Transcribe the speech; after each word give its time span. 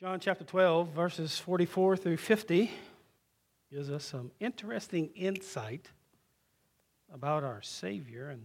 John 0.00 0.18
chapter 0.18 0.44
12, 0.44 0.88
verses 0.92 1.38
44 1.38 1.94
through 1.94 2.16
50, 2.16 2.70
gives 3.70 3.90
us 3.90 4.02
some 4.02 4.30
interesting 4.40 5.10
insight 5.14 5.90
about 7.12 7.44
our 7.44 7.60
Savior 7.60 8.30
and 8.30 8.40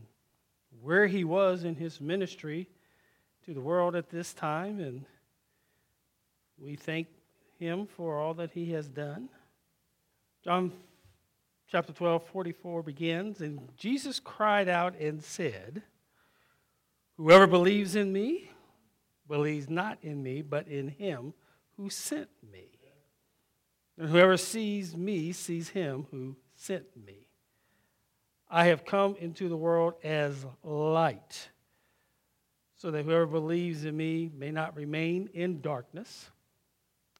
where 0.81 1.07
he 1.07 1.23
was 1.23 1.63
in 1.63 1.75
his 1.75 2.01
ministry 2.01 2.67
to 3.45 3.53
the 3.53 3.61
world 3.61 3.95
at 3.95 4.09
this 4.09 4.33
time. 4.33 4.81
And 4.81 5.05
we 6.57 6.75
thank 6.75 7.07
him 7.57 7.87
for 7.87 8.19
all 8.19 8.33
that 8.33 8.51
he 8.51 8.73
has 8.73 8.89
done. 8.89 9.29
John 10.43 10.73
chapter 11.71 11.93
12, 11.93 12.27
44 12.27 12.83
begins, 12.83 13.39
and 13.39 13.69
Jesus 13.77 14.19
cried 14.19 14.67
out 14.67 14.99
and 14.99 15.23
said, 15.23 15.83
Whoever 17.15 17.47
believes 17.47 17.95
in 17.95 18.11
me 18.11 18.51
believes 19.25 19.69
not 19.69 19.97
in 20.01 20.21
me, 20.21 20.41
but 20.41 20.67
in 20.67 20.89
him 20.89 21.33
who 21.77 21.89
sent 21.89 22.29
me. 22.51 22.67
And 23.97 24.09
whoever 24.09 24.37
sees 24.37 24.95
me 24.95 25.31
sees 25.31 25.69
him 25.69 26.07
who 26.11 26.35
sent 26.55 26.85
me. 27.05 27.27
I 28.49 28.65
have 28.65 28.85
come 28.85 29.15
into 29.19 29.49
the 29.49 29.57
world 29.57 29.95
as 30.03 30.45
light, 30.63 31.49
so 32.75 32.91
that 32.91 33.03
whoever 33.03 33.25
believes 33.25 33.85
in 33.85 33.95
me 33.95 34.29
may 34.37 34.51
not 34.51 34.75
remain 34.75 35.29
in 35.33 35.61
darkness. 35.61 36.29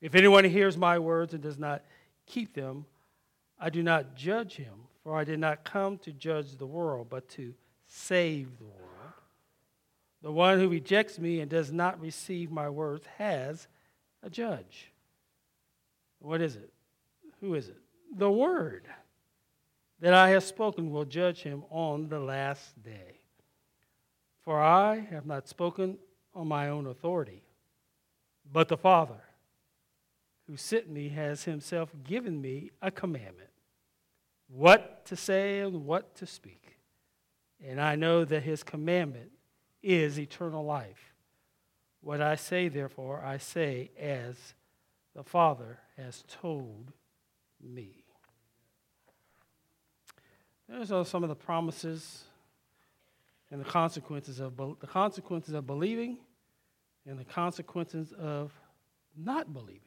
If 0.01 0.15
anyone 0.15 0.43
hears 0.43 0.77
my 0.77 0.99
words 0.99 1.33
and 1.33 1.41
does 1.41 1.57
not 1.57 1.83
keep 2.25 2.53
them, 2.53 2.85
I 3.59 3.69
do 3.69 3.81
not 3.81 4.15
judge 4.15 4.55
him, 4.55 4.73
for 5.03 5.15
I 5.15 5.23
did 5.23 5.39
not 5.39 5.63
come 5.63 5.97
to 5.99 6.11
judge 6.11 6.57
the 6.57 6.67
world, 6.67 7.07
but 7.09 7.27
to 7.29 7.53
save 7.87 8.57
the 8.57 8.65
world. 8.65 9.13
The 10.21 10.31
one 10.31 10.59
who 10.59 10.67
rejects 10.67 11.19
me 11.19 11.39
and 11.39 11.49
does 11.49 11.71
not 11.71 11.99
receive 12.01 12.51
my 12.51 12.69
words 12.69 13.05
has 13.17 13.67
a 14.25 14.29
judge. 14.29 14.91
What 16.19 16.41
is 16.41 16.55
it? 16.55 16.73
Who 17.39 17.53
is 17.53 17.69
it? 17.69 17.77
The 18.17 18.31
Word 18.31 18.87
that 19.99 20.13
I 20.13 20.29
have 20.29 20.43
spoken 20.43 20.91
will 20.91 21.05
judge 21.05 21.43
him 21.43 21.63
on 21.69 22.09
the 22.09 22.19
last 22.19 22.81
day. 22.83 23.19
For 24.43 24.59
I 24.59 24.99
have 24.99 25.25
not 25.25 25.47
spoken 25.47 25.97
on 26.33 26.47
my 26.47 26.69
own 26.69 26.87
authority, 26.87 27.43
but 28.51 28.67
the 28.67 28.77
Father 28.77 29.21
who 30.47 30.57
sent 30.57 30.89
me 30.89 31.09
has 31.09 31.43
himself 31.43 31.91
given 32.03 32.41
me 32.41 32.71
a 32.81 32.91
commandment 32.91 33.49
what 34.47 35.05
to 35.05 35.15
say 35.15 35.59
and 35.61 35.85
what 35.85 36.15
to 36.15 36.25
speak. 36.25 36.77
And 37.65 37.81
I 37.81 37.95
know 37.95 38.25
that 38.25 38.43
his 38.43 38.61
commandment 38.61 39.31
is 39.81 40.19
eternal 40.19 40.63
life. 40.63 41.14
What 42.05 42.21
I 42.21 42.35
say, 42.35 42.67
therefore, 42.67 43.23
I 43.25 43.37
say 43.37 43.89
as 43.99 44.35
the 45.15 45.23
Father 45.23 45.79
has 45.97 46.23
told 46.27 46.91
me. 47.59 48.03
Those 50.69 50.91
are 50.91 51.03
some 51.03 51.23
of 51.23 51.29
the 51.29 51.35
promises 51.35 52.25
and 53.49 53.59
the 53.59 53.65
consequences 53.65 54.39
of 54.39 54.55
the 54.55 54.85
consequences 54.85 55.55
of 55.55 55.65
believing 55.65 56.19
and 57.07 57.17
the 57.17 57.25
consequences 57.25 58.13
of 58.19 58.51
not 59.17 59.51
believing. 59.51 59.81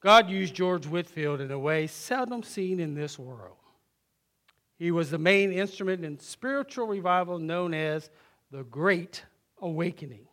God 0.00 0.28
used 0.28 0.54
George 0.54 0.84
Whitefield 0.84 1.40
in 1.40 1.50
a 1.50 1.58
way 1.58 1.86
seldom 1.86 2.42
seen 2.42 2.78
in 2.78 2.94
this 2.94 3.18
world. 3.18 3.56
He 4.78 4.90
was 4.90 5.10
the 5.10 5.16
main 5.16 5.50
instrument 5.50 6.04
in 6.04 6.18
spiritual 6.18 6.86
revival 6.86 7.38
known 7.38 7.72
as 7.72 8.10
the 8.50 8.64
Great 8.64 9.24
awakening, 9.60 10.26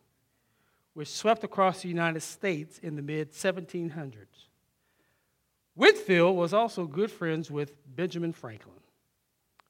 which 0.94 1.10
swept 1.10 1.44
across 1.44 1.82
the 1.82 1.88
United 1.88 2.22
States 2.22 2.80
in 2.80 2.96
the 2.96 3.02
mid 3.02 3.32
1700s. 3.32 4.48
Whitefield 5.76 6.38
was 6.38 6.54
also 6.54 6.86
good 6.86 7.12
friends 7.12 7.52
with 7.52 7.74
Benjamin 7.96 8.32
Franklin. 8.32 8.76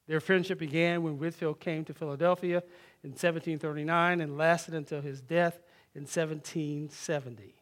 Their 0.07 0.19
friendship 0.19 0.59
began 0.59 1.02
when 1.02 1.18
Whitefield 1.18 1.59
came 1.59 1.84
to 1.85 1.94
Philadelphia 1.94 2.57
in 3.03 3.12
1739 3.12 4.22
and 4.22 4.38
lasted 4.38 4.75
until 4.75 5.02
his 5.02 5.19
death 5.19 5.59
in 5.96 6.03
1770. 6.03 7.56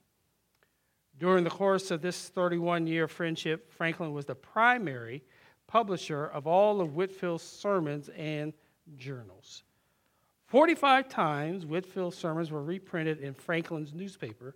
During 1.19 1.43
the 1.43 1.49
course 1.49 1.91
of 1.91 2.01
this 2.01 2.29
31 2.29 2.87
year 2.87 3.07
friendship, 3.07 3.71
Franklin 3.71 4.11
was 4.11 4.25
the 4.25 4.35
primary 4.35 5.23
publisher 5.67 6.25
of 6.25 6.47
all 6.47 6.81
of 6.81 6.95
Whitefield's 6.95 7.43
sermons 7.43 8.09
and 8.09 8.53
journals. 8.97 9.63
45 10.53 11.09
times, 11.09 11.65
Whitefield's 11.65 12.15
sermons 12.15 12.51
were 12.51 12.61
reprinted 12.61 13.21
in 13.21 13.33
Franklin's 13.33 13.91
newspaper, 13.91 14.55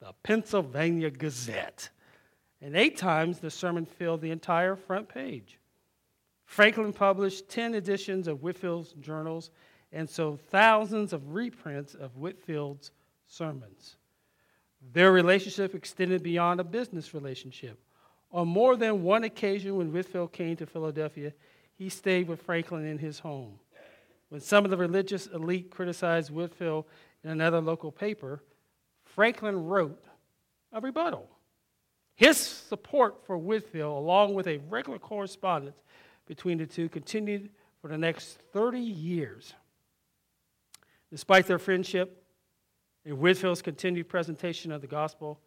the 0.00 0.12
Pennsylvania 0.24 1.08
Gazette. 1.08 1.88
And 2.60 2.76
eight 2.76 2.96
times, 2.96 3.38
the 3.38 3.48
sermon 3.48 3.86
filled 3.86 4.22
the 4.22 4.32
entire 4.32 4.74
front 4.74 5.08
page. 5.08 5.60
Franklin 6.46 6.92
published 6.92 7.48
10 7.48 7.76
editions 7.76 8.26
of 8.26 8.42
Whitefield's 8.42 8.94
journals 8.94 9.52
and 9.92 10.10
so 10.10 10.36
thousands 10.36 11.12
of 11.12 11.32
reprints 11.32 11.94
of 11.94 12.16
Whitefield's 12.16 12.90
sermons. 13.28 13.94
Their 14.92 15.12
relationship 15.12 15.76
extended 15.76 16.24
beyond 16.24 16.58
a 16.58 16.64
business 16.64 17.14
relationship. 17.14 17.78
On 18.32 18.48
more 18.48 18.74
than 18.74 19.04
one 19.04 19.22
occasion, 19.22 19.76
when 19.76 19.92
Whitefield 19.92 20.32
came 20.32 20.56
to 20.56 20.66
Philadelphia, 20.66 21.32
he 21.76 21.88
stayed 21.88 22.26
with 22.26 22.42
Franklin 22.42 22.84
in 22.84 22.98
his 22.98 23.20
home. 23.20 23.60
When 24.28 24.40
some 24.40 24.64
of 24.64 24.70
the 24.70 24.76
religious 24.76 25.26
elite 25.26 25.70
criticized 25.70 26.30
Whitefield 26.30 26.84
in 27.22 27.30
another 27.30 27.60
local 27.60 27.92
paper, 27.92 28.42
Franklin 29.04 29.66
wrote 29.66 30.04
a 30.72 30.80
rebuttal. 30.80 31.28
His 32.16 32.38
support 32.38 33.24
for 33.26 33.38
Whitefield, 33.38 33.96
along 33.96 34.34
with 34.34 34.46
a 34.46 34.58
regular 34.68 34.98
correspondence 34.98 35.76
between 36.26 36.58
the 36.58 36.66
two, 36.66 36.88
continued 36.88 37.50
for 37.80 37.88
the 37.88 37.98
next 37.98 38.38
30 38.52 38.80
years. 38.80 39.54
Despite 41.10 41.46
their 41.46 41.58
friendship 41.58 42.24
and 43.04 43.18
Whitefield's 43.18 43.62
continued 43.62 44.08
presentation 44.08 44.72
of 44.72 44.80
the 44.80 44.86
gospel, 44.86 45.38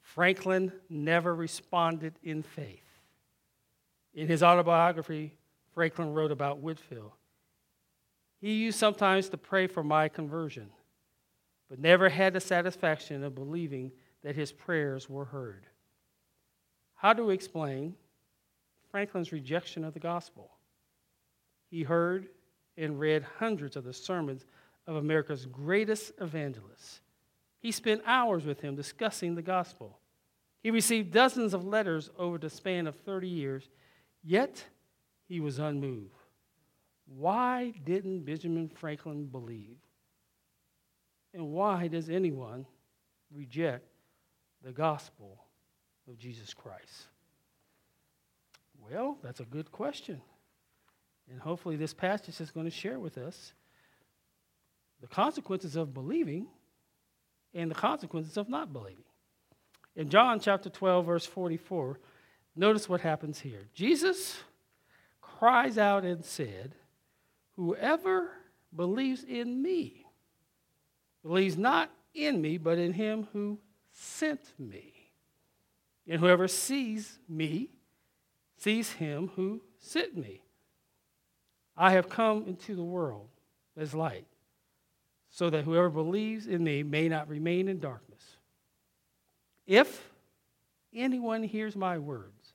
Franklin 0.00 0.72
never 0.88 1.34
responded 1.34 2.14
in 2.22 2.42
faith. 2.42 2.84
In 4.14 4.28
his 4.28 4.42
autobiography, 4.42 5.34
Franklin 5.74 6.12
wrote 6.12 6.30
about 6.30 6.58
Whitefield. 6.58 7.12
He 8.40 8.54
used 8.54 8.78
sometimes 8.78 9.28
to 9.28 9.36
pray 9.36 9.66
for 9.66 9.82
my 9.82 10.08
conversion, 10.08 10.70
but 11.68 11.78
never 11.78 12.08
had 12.08 12.32
the 12.32 12.40
satisfaction 12.40 13.22
of 13.22 13.34
believing 13.34 13.92
that 14.22 14.34
his 14.34 14.50
prayers 14.50 15.08
were 15.08 15.26
heard. 15.26 15.66
How 16.94 17.12
do 17.12 17.26
we 17.26 17.34
explain 17.34 17.94
Franklin's 18.90 19.32
rejection 19.32 19.84
of 19.84 19.94
the 19.94 20.00
gospel? 20.00 20.50
He 21.70 21.82
heard 21.82 22.28
and 22.76 22.98
read 22.98 23.24
hundreds 23.38 23.76
of 23.76 23.84
the 23.84 23.92
sermons 23.92 24.44
of 24.86 24.96
America's 24.96 25.46
greatest 25.46 26.12
evangelists. 26.20 27.00
He 27.58 27.72
spent 27.72 28.02
hours 28.06 28.44
with 28.44 28.60
him 28.60 28.74
discussing 28.74 29.34
the 29.34 29.42
gospel. 29.42 29.98
He 30.62 30.70
received 30.70 31.12
dozens 31.12 31.54
of 31.54 31.64
letters 31.64 32.10
over 32.18 32.38
the 32.38 32.50
span 32.50 32.86
of 32.86 32.96
30 32.96 33.28
years, 33.28 33.68
yet 34.22 34.64
he 35.28 35.40
was 35.40 35.58
unmoved. 35.58 36.19
Why 37.16 37.72
didn't 37.84 38.24
Benjamin 38.24 38.68
Franklin 38.68 39.26
believe? 39.26 39.78
And 41.34 41.50
why 41.50 41.88
does 41.88 42.08
anyone 42.08 42.66
reject 43.34 43.84
the 44.62 44.72
gospel 44.72 45.44
of 46.08 46.18
Jesus 46.18 46.54
Christ? 46.54 47.08
Well, 48.80 49.18
that's 49.22 49.40
a 49.40 49.44
good 49.44 49.72
question. 49.72 50.20
And 51.30 51.40
hopefully, 51.40 51.76
this 51.76 51.94
passage 51.94 52.40
is 52.40 52.50
going 52.50 52.66
to 52.66 52.70
share 52.70 52.98
with 52.98 53.18
us 53.18 53.54
the 55.00 55.06
consequences 55.08 55.76
of 55.76 55.92
believing 55.94 56.46
and 57.54 57.70
the 57.70 57.74
consequences 57.74 58.36
of 58.36 58.48
not 58.48 58.72
believing. 58.72 59.04
In 59.96 60.08
John 60.08 60.38
chapter 60.38 60.70
12, 60.70 61.06
verse 61.06 61.26
44, 61.26 61.98
notice 62.54 62.88
what 62.88 63.00
happens 63.00 63.40
here. 63.40 63.68
Jesus 63.74 64.38
cries 65.20 65.78
out 65.78 66.04
and 66.04 66.24
said, 66.24 66.74
Whoever 67.60 68.30
believes 68.74 69.22
in 69.22 69.60
me 69.60 70.06
believes 71.22 71.58
not 71.58 71.90
in 72.14 72.40
me, 72.40 72.56
but 72.56 72.78
in 72.78 72.94
him 72.94 73.28
who 73.34 73.58
sent 73.92 74.54
me. 74.58 74.94
And 76.08 76.20
whoever 76.20 76.48
sees 76.48 77.18
me 77.28 77.68
sees 78.56 78.92
him 78.92 79.32
who 79.36 79.60
sent 79.78 80.16
me. 80.16 80.40
I 81.76 81.90
have 81.90 82.08
come 82.08 82.46
into 82.46 82.74
the 82.74 82.82
world 82.82 83.28
as 83.76 83.92
light, 83.92 84.26
so 85.28 85.50
that 85.50 85.64
whoever 85.64 85.90
believes 85.90 86.46
in 86.46 86.64
me 86.64 86.82
may 86.82 87.10
not 87.10 87.28
remain 87.28 87.68
in 87.68 87.78
darkness. 87.78 88.38
If 89.66 90.08
anyone 90.94 91.42
hears 91.42 91.76
my 91.76 91.98
words, 91.98 92.54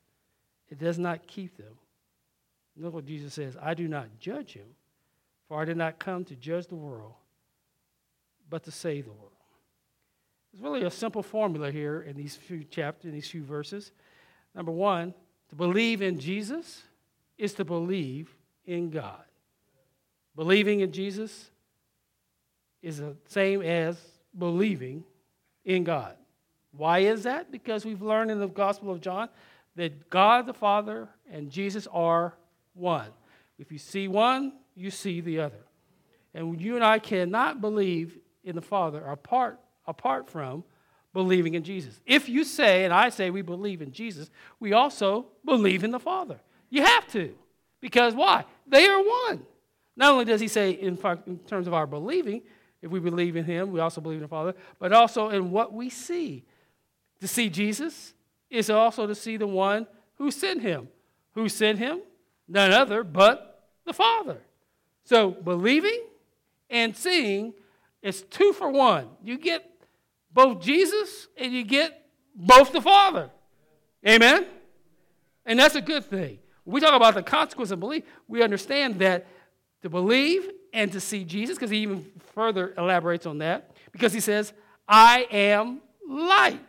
it 0.68 0.80
does 0.80 0.98
not 0.98 1.28
keep 1.28 1.58
them. 1.58 1.78
Look 2.76 2.96
what 2.96 3.06
Jesus 3.06 3.36
says 3.36 3.56
I 3.62 3.76
do 3.76 3.88
not 3.88 4.08
judge 4.20 4.54
him 4.54 4.66
for 5.48 5.62
I 5.62 5.66
did 5.66 5.78
not 5.78 6.00
come 6.00 6.26
to 6.26 6.36
judge 6.36 6.68
the 6.68 6.76
world, 6.76 7.14
but 8.50 8.64
to 8.64 8.72
save 8.72 9.06
the 9.06 9.12
world. 9.12 9.32
It's 10.54 10.62
really 10.62 10.84
a 10.84 10.92
simple 10.92 11.22
formula 11.22 11.72
here 11.72 12.02
in 12.02 12.16
these 12.16 12.36
few 12.36 12.64
chapters, 12.64 13.06
in 13.06 13.12
these 13.12 13.30
few 13.30 13.44
verses. 13.44 13.92
Number 14.56 14.72
one, 14.72 15.14
to 15.50 15.56
believe 15.56 16.02
in 16.02 16.20
Jesus 16.20 16.84
is 17.38 17.54
to 17.56 17.66
believe 17.66 18.34
in 18.66 18.90
God. 18.90 19.24
Believing 20.36 20.80
in 20.80 20.92
Jesus 20.92 21.50
is 22.82 23.00
the 23.00 23.16
same 23.28 23.62
as 23.62 23.98
believing 24.38 25.04
in 25.66 25.84
God. 25.84 26.16
Why 26.72 27.00
is 27.00 27.24
that? 27.24 27.52
Because 27.52 27.86
we've 27.86 28.02
learned 28.02 28.32
in 28.32 28.40
the 28.40 28.48
Gospel 28.48 28.92
of 28.92 29.02
John 29.02 29.30
that 29.76 30.10
God 30.10 30.46
the 30.46 30.54
Father 30.54 31.10
and 31.30 31.50
Jesus 31.50 31.88
are 31.92 32.34
one. 32.74 33.10
If 33.58 33.72
you 33.72 33.78
see 33.78 34.08
one, 34.08 34.54
you 34.76 34.92
see 34.92 35.22
the 35.22 35.40
other. 35.40 35.64
And 36.34 36.60
you 36.60 36.76
and 36.76 36.84
I 36.84 37.00
cannot 37.00 37.62
believe 37.62 38.18
in 38.44 38.56
the 38.56 38.62
Father 38.62 39.04
apart, 39.06 39.60
apart 39.88 40.30
from 40.30 40.64
believing 41.14 41.54
in 41.54 41.64
Jesus. 41.64 42.00
If 42.06 42.28
you 42.28 42.44
say, 42.44 42.84
and 42.84 42.94
I 42.94 43.10
say, 43.10 43.30
we 43.30 43.42
believe 43.42 43.82
in 43.82 43.92
Jesus, 43.92 44.30
we 44.60 44.74
also 44.74 45.28
believe 45.46 45.84
in 45.84 45.92
the 45.92 46.00
Father. 46.00 46.40
You 46.70 46.84
have 46.84 47.08
to. 47.14 47.34
Because 47.80 48.14
why? 48.14 48.46
They 48.68 48.86
are 48.86 49.00
one. 49.00 49.46
Not 49.96 50.12
only 50.12 50.26
does 50.26 50.42
he 50.42 50.50
say, 50.50 50.72
in, 50.72 51.00
in 51.26 51.40
terms 51.48 51.68
of 51.68 51.74
our 51.74 51.88
believing, 51.88 52.42
if 52.82 52.92
we 52.92 53.00
believe 53.00 53.36
in 53.36 53.46
him, 53.46 53.72
we 53.72 53.80
also 53.80 54.02
believe 54.02 54.18
in 54.18 54.24
the 54.24 54.28
Father, 54.28 54.54
but 54.78 54.92
also 54.92 55.30
in 55.30 55.52
what 55.52 55.72
we 55.74 55.90
see. 55.90 56.44
To 57.22 57.28
see 57.28 57.50
Jesus 57.50 58.14
is 58.50 58.70
also 58.70 59.08
to 59.08 59.16
see 59.16 59.38
the 59.38 59.48
one 59.48 59.88
who 60.16 60.32
sent 60.32 60.62
him. 60.62 60.90
Who 61.34 61.48
sent 61.48 61.80
him? 61.80 62.02
None 62.48 62.72
other 62.72 63.04
but 63.04 63.70
the 63.86 63.94
Father. 63.94 64.42
So 65.06 65.32
believing 65.32 66.02
and 66.70 66.96
seeing 66.96 67.54
is 68.02 68.24
two 68.24 68.54
for 68.54 68.70
one. 68.70 69.08
You 69.24 69.38
get 69.38 69.70
both 70.34 70.62
Jesus 70.62 71.28
and 71.38 71.54
you 71.54 71.64
get 71.64 72.06
both 72.36 72.74
the 72.74 72.82
Father. 72.82 73.30
Amen? 74.06 74.46
And 75.46 75.58
that's 75.58 75.76
a 75.76 75.82
good 75.82 76.06
thing. 76.06 76.40
When 76.64 76.76
we 76.76 76.82
talk 76.82 76.94
about 76.94 77.14
the 77.14 77.24
consequence 77.24 77.72
of 77.72 77.80
belief, 77.80 78.04
we 78.28 78.44
understand 78.44 79.00
that 79.00 79.28
to 79.84 79.90
believe 79.90 80.50
and 80.74 80.92
to 80.92 81.00
see 81.00 81.24
Jesus, 81.24 81.56
because 81.56 81.70
he 81.70 81.78
even 81.78 82.06
further 82.34 82.74
elaborates 82.78 83.26
on 83.26 83.38
that, 83.38 83.72
because 83.92 84.12
he 84.12 84.20
says, 84.20 84.52
I 84.88 85.28
am 85.32 85.82
light. 86.08 86.60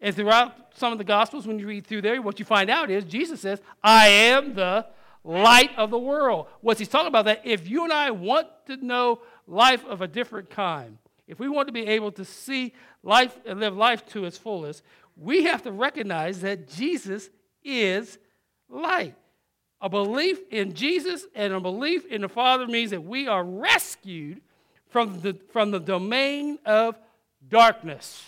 And 0.00 0.14
throughout 0.14 0.54
some 0.74 0.92
of 0.92 0.98
the 0.98 1.04
Gospels, 1.04 1.46
when 1.46 1.58
you 1.58 1.66
read 1.66 1.86
through 1.86 2.02
there, 2.02 2.22
what 2.22 2.38
you 2.38 2.44
find 2.44 2.70
out 2.70 2.90
is 2.90 3.04
Jesus 3.04 3.40
says, 3.40 3.60
I 3.82 4.08
am 4.08 4.54
the 4.54 4.86
light 5.24 5.70
of 5.76 5.90
the 5.90 5.98
world. 5.98 6.46
What's 6.60 6.78
he's 6.78 6.88
talking 6.88 7.08
about 7.08 7.24
that 7.24 7.40
if 7.44 7.68
you 7.68 7.84
and 7.84 7.92
I 7.92 8.10
want 8.10 8.46
to 8.66 8.76
know 8.76 9.20
life 9.46 9.84
of 9.86 10.02
a 10.02 10.06
different 10.06 10.50
kind, 10.50 10.98
if 11.26 11.38
we 11.38 11.48
want 11.48 11.68
to 11.68 11.72
be 11.72 11.86
able 11.86 12.12
to 12.12 12.24
see 12.24 12.74
life 13.02 13.38
and 13.46 13.58
live 13.58 13.76
life 13.76 14.06
to 14.08 14.26
its 14.26 14.36
fullest, 14.36 14.82
we 15.16 15.44
have 15.44 15.62
to 15.62 15.72
recognize 15.72 16.42
that 16.42 16.68
Jesus 16.68 17.30
is 17.62 18.18
light. 18.68 19.14
A 19.80 19.88
belief 19.88 20.38
in 20.50 20.74
Jesus 20.74 21.26
and 21.34 21.52
a 21.52 21.60
belief 21.60 22.06
in 22.06 22.20
the 22.20 22.28
Father 22.28 22.66
means 22.66 22.90
that 22.90 23.02
we 23.02 23.26
are 23.26 23.44
rescued 23.44 24.40
from 24.88 25.20
the, 25.20 25.36
from 25.52 25.70
the 25.70 25.80
domain 25.80 26.58
of 26.64 26.98
darkness. 27.48 28.24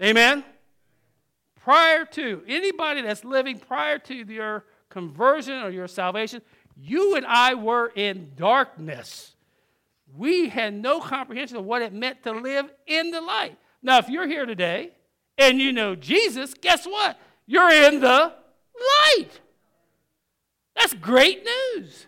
Amen? 0.00 0.44
Prior 1.60 2.04
to, 2.06 2.42
anybody 2.48 3.02
that's 3.02 3.24
living 3.24 3.58
prior 3.58 3.98
to 3.98 4.14
your 4.14 4.64
conversion 4.92 5.62
or 5.62 5.70
your 5.70 5.88
salvation, 5.88 6.42
you 6.76 7.16
and 7.16 7.26
I 7.26 7.54
were 7.54 7.92
in 7.94 8.32
darkness. 8.36 9.34
We 10.14 10.50
had 10.50 10.74
no 10.74 11.00
comprehension 11.00 11.56
of 11.56 11.64
what 11.64 11.82
it 11.82 11.92
meant 11.92 12.22
to 12.24 12.32
live 12.32 12.70
in 12.86 13.10
the 13.10 13.20
light. 13.20 13.56
Now, 13.82 13.98
if 13.98 14.08
you're 14.08 14.26
here 14.26 14.44
today 14.44 14.90
and 15.38 15.58
you 15.58 15.72
know 15.72 15.94
Jesus, 15.94 16.54
guess 16.54 16.84
what? 16.84 17.18
You're 17.46 17.70
in 17.70 18.00
the 18.00 18.34
light. 19.16 19.40
That's 20.76 20.94
great 20.94 21.44
news. 21.44 22.06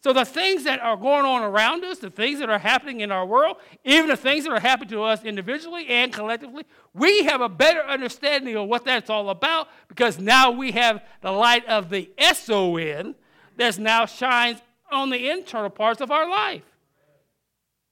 So, 0.00 0.12
the 0.12 0.24
things 0.24 0.62
that 0.64 0.80
are 0.80 0.96
going 0.96 1.24
on 1.24 1.42
around 1.42 1.84
us, 1.84 1.98
the 1.98 2.10
things 2.10 2.38
that 2.38 2.48
are 2.48 2.58
happening 2.58 3.00
in 3.00 3.10
our 3.10 3.26
world, 3.26 3.56
even 3.84 4.08
the 4.08 4.16
things 4.16 4.44
that 4.44 4.52
are 4.52 4.60
happening 4.60 4.90
to 4.90 5.02
us 5.02 5.24
individually 5.24 5.88
and 5.88 6.12
collectively, 6.12 6.64
we 6.94 7.24
have 7.24 7.40
a 7.40 7.48
better 7.48 7.80
understanding 7.80 8.56
of 8.56 8.68
what 8.68 8.84
that's 8.84 9.10
all 9.10 9.28
about 9.28 9.68
because 9.88 10.20
now 10.20 10.52
we 10.52 10.70
have 10.70 11.02
the 11.20 11.32
light 11.32 11.66
of 11.66 11.90
the 11.90 12.10
S 12.16 12.48
O 12.48 12.76
N 12.76 13.16
that 13.56 13.76
now 13.78 14.06
shines 14.06 14.60
on 14.92 15.10
the 15.10 15.30
internal 15.30 15.70
parts 15.70 16.00
of 16.00 16.12
our 16.12 16.28
life. 16.28 16.62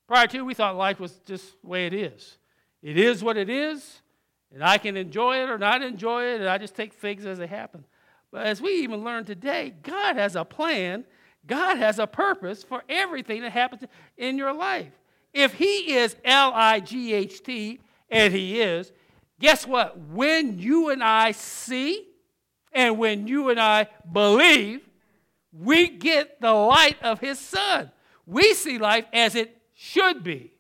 Prior 0.06 0.28
to, 0.28 0.44
we 0.44 0.54
thought 0.54 0.76
life 0.76 1.00
was 1.00 1.12
just 1.26 1.60
the 1.60 1.68
way 1.68 1.86
it 1.86 1.92
is. 1.92 2.38
It 2.82 2.96
is 2.96 3.24
what 3.24 3.36
it 3.36 3.50
is, 3.50 4.00
and 4.54 4.62
I 4.62 4.78
can 4.78 4.96
enjoy 4.96 5.42
it 5.42 5.50
or 5.50 5.58
not 5.58 5.82
enjoy 5.82 6.24
it, 6.24 6.40
and 6.40 6.48
I 6.48 6.58
just 6.58 6.76
take 6.76 6.92
things 6.92 7.26
as 7.26 7.38
they 7.38 7.48
happen. 7.48 7.84
But 8.30 8.46
as 8.46 8.62
we 8.62 8.82
even 8.82 9.02
learned 9.02 9.26
today, 9.26 9.74
God 9.82 10.14
has 10.14 10.36
a 10.36 10.44
plan 10.44 11.04
God 11.46 11.78
has 11.78 11.98
a 11.98 12.06
purpose 12.06 12.64
for 12.64 12.82
everything 12.88 13.42
that 13.42 13.52
happens 13.52 13.82
in 14.16 14.36
your 14.36 14.52
life. 14.52 14.92
If 15.32 15.54
He 15.54 15.94
is 15.94 16.16
L 16.24 16.52
I 16.54 16.80
G 16.80 17.12
H 17.12 17.42
T, 17.42 17.80
and 18.10 18.32
He 18.32 18.60
is, 18.60 18.92
guess 19.38 19.66
what? 19.66 19.98
When 19.98 20.58
you 20.58 20.90
and 20.90 21.02
I 21.02 21.32
see 21.32 22.06
and 22.72 22.98
when 22.98 23.26
you 23.26 23.50
and 23.50 23.60
I 23.60 23.88
believe, 24.12 24.88
we 25.52 25.88
get 25.88 26.40
the 26.40 26.52
light 26.52 27.02
of 27.02 27.20
His 27.20 27.38
Son. 27.38 27.90
We 28.26 28.54
see 28.54 28.78
life 28.78 29.06
as 29.12 29.34
it 29.34 29.56
should 29.74 30.22
be. 30.24 30.52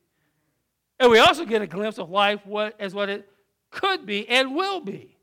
And 0.98 1.10
we 1.10 1.18
also 1.18 1.44
get 1.44 1.62
a 1.62 1.66
glimpse 1.66 1.98
of 1.98 2.10
life 2.10 2.40
as 2.78 2.94
what 2.94 3.08
it 3.08 3.28
could 3.70 4.06
be 4.06 4.28
and 4.28 4.54
will 4.54 4.80
be. 4.80 5.16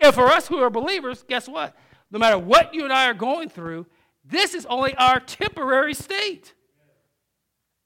And 0.00 0.14
for 0.14 0.26
us 0.28 0.48
who 0.48 0.58
are 0.58 0.70
believers, 0.70 1.24
guess 1.28 1.48
what? 1.48 1.76
No 2.10 2.18
matter 2.18 2.38
what 2.38 2.72
you 2.72 2.84
and 2.84 2.92
I 2.92 3.06
are 3.08 3.14
going 3.14 3.48
through, 3.48 3.86
this 4.30 4.54
is 4.54 4.66
only 4.66 4.94
our 4.94 5.20
temporary 5.20 5.94
state. 5.94 6.54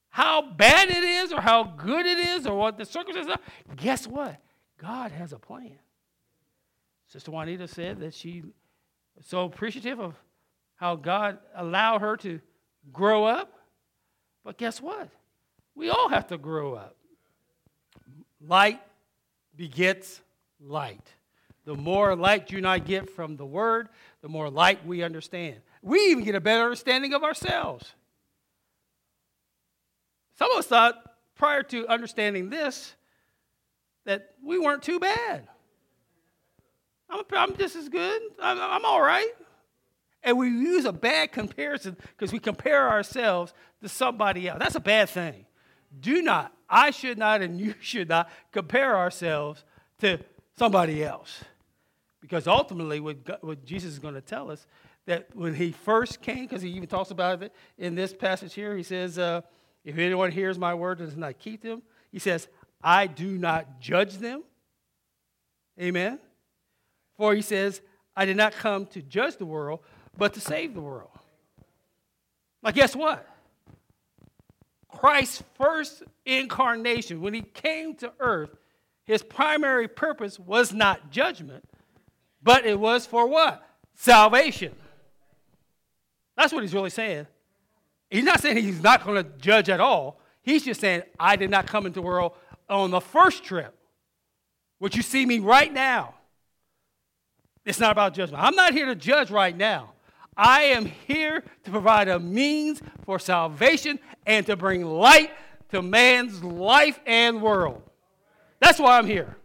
How 0.09 0.41
bad 0.51 0.89
it 0.89 1.03
is, 1.03 1.33
or 1.33 1.41
how 1.41 1.63
good 1.63 2.05
it 2.05 2.19
is, 2.19 2.45
or 2.45 2.55
what 2.55 2.77
the 2.77 2.85
circumstances 2.85 3.33
are, 3.33 3.75
guess 3.75 4.05
what? 4.05 4.39
God 4.77 5.11
has 5.11 5.33
a 5.33 5.39
plan. 5.39 5.79
Sister 7.07 7.31
Juanita 7.31 7.67
said 7.67 7.99
that 8.01 8.13
she 8.13 8.43
was 9.15 9.25
so 9.25 9.45
appreciative 9.45 9.99
of 9.99 10.15
how 10.75 10.95
God 10.95 11.39
allowed 11.55 12.01
her 12.01 12.17
to 12.17 12.39
grow 12.91 13.25
up. 13.25 13.53
But 14.43 14.57
guess 14.57 14.81
what? 14.81 15.09
We 15.73 15.89
all 15.89 16.09
have 16.09 16.27
to 16.27 16.37
grow 16.37 16.75
up. 16.75 16.95
Light 18.39 18.81
begets 19.55 20.21
light. 20.59 21.07
The 21.65 21.75
more 21.75 22.15
light 22.15 22.51
you 22.51 22.57
and 22.57 22.67
I 22.67 22.79
get 22.79 23.09
from 23.09 23.37
the 23.37 23.45
Word, 23.45 23.89
the 24.21 24.29
more 24.29 24.49
light 24.49 24.85
we 24.85 25.01
understand 25.01 25.61
we 25.83 25.99
even 26.07 26.23
get 26.23 26.33
a 26.33 26.41
better 26.41 26.63
understanding 26.63 27.13
of 27.13 27.23
ourselves. 27.23 27.93
Some 30.39 30.49
of 30.51 30.57
us 30.57 30.65
thought, 30.65 30.95
prior 31.35 31.61
to 31.63 31.87
understanding 31.87 32.49
this, 32.49 32.95
that 34.05 34.31
we 34.43 34.57
weren't 34.57 34.81
too 34.81 34.99
bad. 34.99 35.47
I'm, 37.09 37.23
I'm 37.33 37.57
just 37.57 37.75
as 37.75 37.89
good. 37.89 38.21
I'm, 38.41 38.59
I'm 38.59 38.85
all 38.85 39.01
right. 39.01 39.29
And 40.23 40.37
we 40.37 40.47
use 40.47 40.85
a 40.85 40.93
bad 40.93 41.33
comparison 41.33 41.97
because 42.17 42.31
we 42.31 42.39
compare 42.39 42.89
ourselves 42.89 43.53
to 43.81 43.89
somebody 43.89 44.47
else. 44.47 44.59
That's 44.59 44.75
a 44.75 44.79
bad 44.79 45.09
thing. 45.09 45.45
Do 45.99 46.21
not, 46.21 46.53
I 46.69 46.91
should 46.91 47.17
not, 47.17 47.41
and 47.41 47.59
you 47.59 47.75
should 47.81 48.07
not 48.07 48.29
compare 48.51 48.97
ourselves 48.97 49.63
to 49.99 50.19
somebody 50.57 51.03
else. 51.03 51.43
Because 52.21 52.47
ultimately, 52.47 53.01
what, 53.01 53.43
what 53.43 53.65
Jesus 53.65 53.91
is 53.91 53.99
going 53.99 54.13
to 54.13 54.21
tell 54.21 54.49
us 54.49 54.65
that 55.05 55.35
when 55.35 55.53
he 55.53 55.71
first 55.71 56.21
came, 56.21 56.45
because 56.45 56.61
he 56.61 56.69
even 56.69 56.87
talks 56.87 57.11
about 57.11 57.43
it 57.43 57.53
in 57.77 57.95
this 57.95 58.13
passage 58.13 58.53
here, 58.53 58.75
he 58.75 58.83
says, 58.83 59.19
uh, 59.19 59.41
If 59.83 59.97
anyone 59.97 60.31
hears 60.31 60.57
my 60.57 60.73
word 60.73 60.99
and 60.99 61.09
does 61.09 61.17
not 61.17 61.39
keep 61.39 61.61
them, 61.61 61.81
he 62.11 62.19
says, 62.19 62.47
I 62.81 63.07
do 63.07 63.37
not 63.37 63.79
judge 63.79 64.17
them. 64.17 64.43
Amen. 65.79 66.19
For 67.17 67.33
he 67.33 67.41
says, 67.41 67.81
I 68.15 68.25
did 68.25 68.37
not 68.37 68.53
come 68.53 68.85
to 68.87 69.01
judge 69.01 69.37
the 69.37 69.45
world, 69.45 69.79
but 70.17 70.33
to 70.33 70.39
save 70.39 70.73
the 70.73 70.81
world. 70.81 71.09
Now, 72.61 72.71
guess 72.71 72.95
what? 72.95 73.27
Christ's 74.87 75.43
first 75.55 76.03
incarnation, 76.25 77.21
when 77.21 77.33
he 77.33 77.41
came 77.41 77.95
to 77.95 78.13
earth, 78.19 78.55
his 79.05 79.23
primary 79.23 79.87
purpose 79.87 80.39
was 80.39 80.71
not 80.71 81.11
judgment, 81.11 81.65
but 82.41 82.65
it 82.65 82.79
was 82.79 83.05
for 83.05 83.27
what? 83.27 83.67
Salvation. 83.95 84.73
That's 86.35 86.53
what 86.53 86.63
he's 86.63 86.73
really 86.73 86.89
saying. 86.89 87.27
He's 88.09 88.23
not 88.23 88.41
saying 88.41 88.57
he's 88.57 88.83
not 88.83 89.05
going 89.05 89.23
to 89.23 89.29
judge 89.37 89.69
at 89.69 89.79
all. 89.79 90.19
He's 90.41 90.63
just 90.63 90.81
saying, 90.81 91.03
I 91.19 91.35
did 91.35 91.49
not 91.49 91.67
come 91.67 91.85
into 91.85 91.95
the 91.95 92.05
world 92.05 92.33
on 92.69 92.91
the 92.91 93.01
first 93.01 93.43
trip, 93.43 93.75
which 94.79 94.95
you 94.95 95.01
see 95.01 95.25
me 95.25 95.39
right 95.39 95.71
now. 95.71 96.15
It's 97.65 97.79
not 97.79 97.91
about 97.91 98.13
judgment. 98.13 98.43
I'm 98.43 98.55
not 98.55 98.73
here 98.73 98.87
to 98.87 98.95
judge 98.95 99.31
right 99.31 99.55
now. 99.55 99.93
I 100.35 100.63
am 100.63 100.85
here 100.85 101.43
to 101.63 101.71
provide 101.71 102.07
a 102.07 102.19
means 102.19 102.81
for 103.05 103.19
salvation 103.19 103.99
and 104.25 104.45
to 104.47 104.55
bring 104.55 104.83
light 104.83 105.31
to 105.69 105.81
man's 105.81 106.43
life 106.43 106.99
and 107.05 107.41
world. 107.41 107.81
That's 108.59 108.79
why 108.79 108.97
I'm 108.97 109.07
here. 109.07 109.37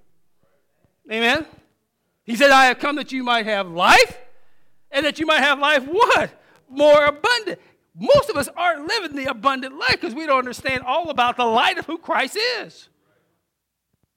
Amen? 1.11 1.47
He 2.25 2.37
said, 2.37 2.51
I 2.51 2.67
have 2.67 2.79
come 2.79 2.97
that 2.97 3.13
you 3.13 3.23
might 3.23 3.47
have 3.47 3.69
life, 3.69 4.19
and 4.91 5.07
that 5.07 5.19
you 5.19 5.27
might 5.27 5.41
have 5.41 5.59
life 5.59 5.85
what? 5.85 6.31
More 6.69 7.05
abundant. 7.05 7.59
Most 7.95 8.31
of 8.31 8.37
us 8.37 8.49
aren't 8.57 8.87
living 8.87 9.17
the 9.17 9.31
abundant 9.31 9.77
life 9.77 10.01
because 10.01 10.15
we 10.15 10.27
don't 10.27 10.39
understand 10.39 10.83
all 10.85 11.11
about 11.11 11.37
the 11.37 11.45
light 11.45 11.79
of 11.79 11.87
who 11.87 11.99
Christ 11.99 12.39
is. 12.61 12.89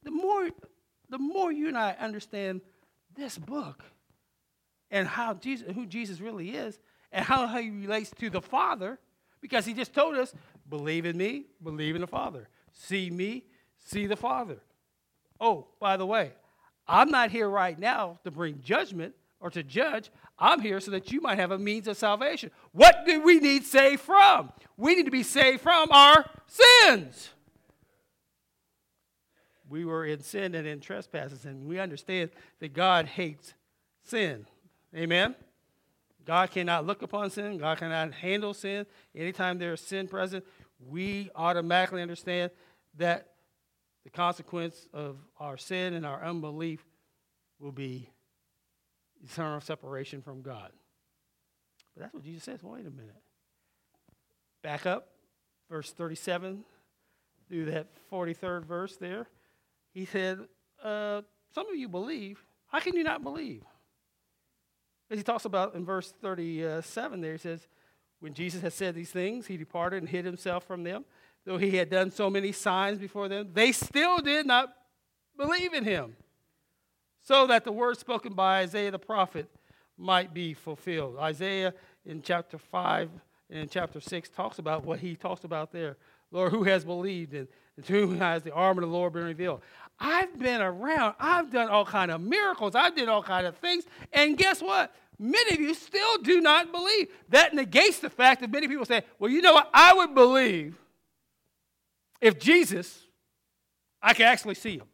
The 0.03 0.11
more, 0.11 0.49
the 1.09 1.17
more 1.17 1.51
you 1.51 1.67
and 1.67 1.77
I 1.77 1.95
understand 1.99 2.61
this 3.15 3.37
book 3.37 3.83
and 4.91 5.07
how 5.07 5.33
Jesus, 5.33 5.73
who 5.73 5.85
Jesus 5.85 6.19
really 6.19 6.51
is, 6.51 6.79
and 7.11 7.25
how 7.25 7.47
he 7.47 7.69
relates 7.69 8.11
to 8.19 8.29
the 8.29 8.41
Father, 8.41 8.99
because 9.41 9.65
he 9.65 9.73
just 9.73 9.93
told 9.93 10.15
us, 10.15 10.33
believe 10.69 11.05
in 11.05 11.17
me, 11.17 11.45
believe 11.63 11.95
in 11.95 12.01
the 12.01 12.07
Father. 12.07 12.47
See 12.71 13.09
me, 13.09 13.45
see 13.79 14.05
the 14.05 14.15
Father. 14.15 14.59
Oh, 15.39 15.67
by 15.79 15.97
the 15.97 16.05
way, 16.05 16.33
I'm 16.87 17.09
not 17.09 17.31
here 17.31 17.49
right 17.49 17.77
now 17.77 18.19
to 18.23 18.31
bring 18.31 18.61
judgment 18.61 19.15
or 19.41 19.49
to 19.49 19.63
judge. 19.63 20.09
I'm 20.39 20.61
here 20.61 20.79
so 20.79 20.91
that 20.91 21.11
you 21.11 21.19
might 21.19 21.39
have 21.39 21.51
a 21.51 21.59
means 21.59 21.87
of 21.87 21.97
salvation. 21.97 22.51
What 22.71 23.05
do 23.05 23.21
we 23.21 23.39
need 23.39 23.65
saved 23.65 24.01
from? 24.01 24.53
We 24.77 24.95
need 24.95 25.05
to 25.05 25.11
be 25.11 25.23
saved 25.23 25.61
from 25.61 25.91
our 25.91 26.25
sins. 26.47 27.29
We 29.69 29.85
were 29.85 30.05
in 30.05 30.21
sin 30.21 30.53
and 30.55 30.67
in 30.67 30.79
trespasses, 30.79 31.45
and 31.45 31.65
we 31.65 31.79
understand 31.79 32.29
that 32.59 32.73
God 32.73 33.05
hates 33.05 33.53
sin. 34.03 34.45
Amen? 34.95 35.35
God 36.25 36.51
cannot 36.51 36.85
look 36.85 37.01
upon 37.01 37.29
sin. 37.29 37.57
God 37.57 37.77
cannot 37.77 38.13
handle 38.13 38.53
sin. 38.53 38.85
Anytime 39.15 39.57
there 39.57 39.73
is 39.73 39.81
sin 39.81 40.07
present, 40.07 40.45
we 40.79 41.29
automatically 41.35 42.01
understand 42.01 42.51
that 42.97 43.27
the 44.03 44.09
consequence 44.09 44.87
of 44.93 45.17
our 45.39 45.57
sin 45.57 45.93
and 45.93 46.05
our 46.05 46.23
unbelief 46.23 46.83
will 47.59 47.71
be 47.71 48.09
eternal 49.23 49.61
separation 49.61 50.21
from 50.21 50.41
God. 50.41 50.71
But 51.95 52.03
that's 52.03 52.13
what 52.13 52.23
Jesus 52.23 52.43
says. 52.43 52.63
Wait 52.63 52.85
a 52.85 52.91
minute. 52.91 53.15
Back 54.63 54.85
up, 54.85 55.09
verse 55.69 55.91
37 55.91 56.63
through 57.49 57.65
that 57.65 57.87
43rd 58.11 58.63
verse 58.63 58.95
there. 58.97 59.27
He 59.93 60.05
said, 60.05 60.39
uh, 60.83 61.21
Some 61.53 61.69
of 61.69 61.75
you 61.75 61.89
believe. 61.89 62.43
How 62.67 62.79
can 62.79 62.95
you 62.95 63.03
not 63.03 63.21
believe? 63.21 63.63
As 65.09 65.17
he 65.17 65.23
talks 65.23 65.43
about 65.43 65.75
in 65.75 65.83
verse 65.83 66.13
37 66.21 67.19
there, 67.19 67.33
he 67.33 67.37
says, 67.37 67.67
When 68.21 68.33
Jesus 68.33 68.61
had 68.61 68.71
said 68.71 68.95
these 68.95 69.11
things, 69.11 69.47
he 69.47 69.57
departed 69.57 69.97
and 69.97 70.09
hid 70.09 70.23
himself 70.23 70.63
from 70.63 70.83
them. 70.83 71.03
Though 71.45 71.57
he 71.57 71.75
had 71.75 71.89
done 71.89 72.11
so 72.11 72.29
many 72.29 72.53
signs 72.53 72.99
before 72.99 73.27
them, 73.27 73.49
they 73.53 73.73
still 73.73 74.19
did 74.19 74.45
not 74.45 74.73
believe 75.37 75.73
in 75.73 75.83
him. 75.83 76.15
So 77.21 77.47
that 77.47 77.63
the 77.63 77.71
word 77.71 77.97
spoken 77.97 78.33
by 78.33 78.61
Isaiah 78.61 78.91
the 78.91 78.99
prophet 78.99 79.47
might 79.97 80.33
be 80.33 80.53
fulfilled. 80.53 81.17
Isaiah 81.19 81.73
in 82.05 82.21
chapter 82.21 82.57
5 82.57 83.09
and 83.49 83.59
in 83.59 83.69
chapter 83.69 83.99
6 83.99 84.29
talks 84.29 84.59
about 84.59 84.85
what 84.85 84.99
he 84.99 85.15
talks 85.15 85.43
about 85.43 85.71
there. 85.71 85.97
Lord, 86.31 86.51
who 86.51 86.63
has 86.63 86.85
believed 86.85 87.33
and, 87.33 87.47
and 87.75 87.85
to 87.85 87.93
whom 87.93 88.17
has 88.17 88.41
the 88.41 88.53
arm 88.53 88.77
of 88.77 88.83
the 88.83 88.89
Lord 88.89 89.13
been 89.13 89.25
revealed? 89.25 89.61
I've 89.99 90.39
been 90.39 90.61
around. 90.61 91.15
I've 91.19 91.51
done 91.51 91.69
all 91.69 91.85
kind 91.85 92.09
of 92.09 92.21
miracles. 92.21 92.73
I've 92.73 92.95
done 92.95 93.09
all 93.09 93.21
kind 93.21 93.45
of 93.45 93.57
things. 93.57 93.83
And 94.13 94.37
guess 94.37 94.61
what? 94.61 94.95
Many 95.19 95.53
of 95.53 95.59
you 95.59 95.75
still 95.75 96.17
do 96.23 96.41
not 96.41 96.71
believe. 96.71 97.09
That 97.29 97.53
negates 97.53 97.99
the 97.99 98.09
fact 98.09 98.41
that 98.41 98.51
many 98.51 98.67
people 98.67 98.85
say, 98.85 99.03
well, 99.19 99.29
you 99.29 99.41
know 99.41 99.53
what? 99.53 99.69
I 99.71 99.93
would 99.93 100.15
believe 100.15 100.75
if 102.19 102.39
Jesus, 102.39 103.03
I 104.01 104.13
could 104.13 104.25
actually 104.25 104.55
see 104.55 104.77
him. 104.77 104.87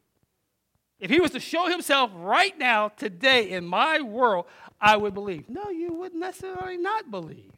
If 0.99 1.11
he 1.11 1.19
was 1.19 1.31
to 1.31 1.39
show 1.39 1.67
himself 1.67 2.11
right 2.15 2.57
now, 2.57 2.89
today, 2.89 3.51
in 3.51 3.65
my 3.65 4.01
world, 4.01 4.45
I 4.81 4.97
would 4.97 5.13
believe. 5.13 5.47
No, 5.47 5.69
you 5.69 5.93
would 5.93 6.13
necessarily 6.13 6.77
not 6.77 7.11
believe. 7.11 7.51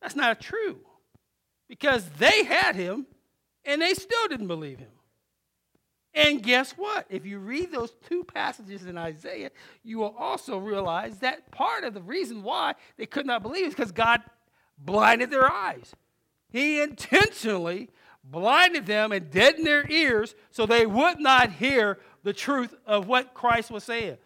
That's 0.00 0.16
not 0.16 0.40
true. 0.40 0.78
Because 1.68 2.08
they 2.18 2.44
had 2.44 2.76
him 2.76 3.06
and 3.64 3.82
they 3.82 3.94
still 3.94 4.28
didn't 4.28 4.46
believe 4.46 4.78
him. 4.78 4.88
And 6.14 6.42
guess 6.42 6.72
what? 6.72 7.06
If 7.10 7.26
you 7.26 7.38
read 7.38 7.70
those 7.70 7.92
two 8.08 8.24
passages 8.24 8.86
in 8.86 8.96
Isaiah, 8.96 9.50
you 9.84 9.98
will 9.98 10.14
also 10.18 10.58
realize 10.58 11.18
that 11.18 11.50
part 11.50 11.84
of 11.84 11.94
the 11.94 12.02
reason 12.02 12.42
why 12.42 12.74
they 12.96 13.06
could 13.06 13.26
not 13.26 13.42
believe 13.42 13.66
is 13.66 13.74
because 13.74 13.92
God 13.92 14.22
blinded 14.78 15.30
their 15.30 15.50
eyes. 15.50 15.94
He 16.48 16.80
intentionally 16.80 17.90
blinded 18.24 18.86
them 18.86 19.12
and 19.12 19.30
deadened 19.30 19.66
their 19.66 19.88
ears 19.90 20.34
so 20.50 20.66
they 20.66 20.86
would 20.86 21.20
not 21.20 21.52
hear 21.52 21.98
the 22.28 22.34
truth 22.34 22.74
of 22.84 23.08
what 23.08 23.32
Christ 23.32 23.70
was 23.70 23.84
saying. 23.84 24.18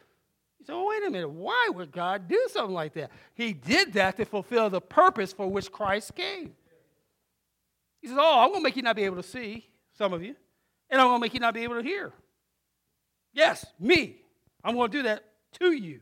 You 0.58 0.66
say, 0.66 0.72
well, 0.72 0.88
wait 0.88 1.06
a 1.06 1.10
minute, 1.10 1.30
why 1.30 1.68
would 1.72 1.92
God 1.92 2.26
do 2.26 2.48
something 2.50 2.74
like 2.74 2.94
that? 2.94 3.12
He 3.32 3.52
did 3.52 3.92
that 3.92 4.16
to 4.16 4.24
fulfill 4.24 4.68
the 4.70 4.80
purpose 4.80 5.32
for 5.32 5.46
which 5.46 5.70
Christ 5.70 6.16
came. 6.16 6.52
He 8.00 8.08
says, 8.08 8.16
Oh, 8.18 8.40
I'm 8.40 8.48
going 8.48 8.58
to 8.58 8.64
make 8.64 8.74
you 8.74 8.82
not 8.82 8.96
be 8.96 9.04
able 9.04 9.18
to 9.18 9.22
see, 9.22 9.68
some 9.96 10.12
of 10.12 10.20
you, 10.20 10.34
and 10.90 11.00
I'm 11.00 11.06
going 11.06 11.20
to 11.20 11.20
make 11.20 11.32
you 11.32 11.38
not 11.38 11.54
be 11.54 11.62
able 11.62 11.76
to 11.76 11.82
hear. 11.82 12.12
Yes, 13.32 13.64
me. 13.78 14.16
I'm 14.64 14.74
going 14.74 14.90
to 14.90 14.98
do 14.98 15.04
that 15.04 15.22
to 15.60 15.70
you. 15.70 16.00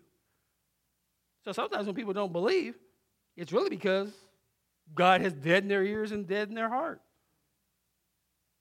So 1.44 1.52
sometimes 1.52 1.84
when 1.84 1.94
people 1.94 2.14
don't 2.14 2.32
believe, 2.32 2.76
it's 3.36 3.52
really 3.52 3.68
because 3.68 4.10
God 4.94 5.20
has 5.20 5.34
deadened 5.34 5.70
their 5.70 5.84
ears 5.84 6.12
and 6.12 6.26
deadened 6.26 6.56
their 6.56 6.70
heart 6.70 7.02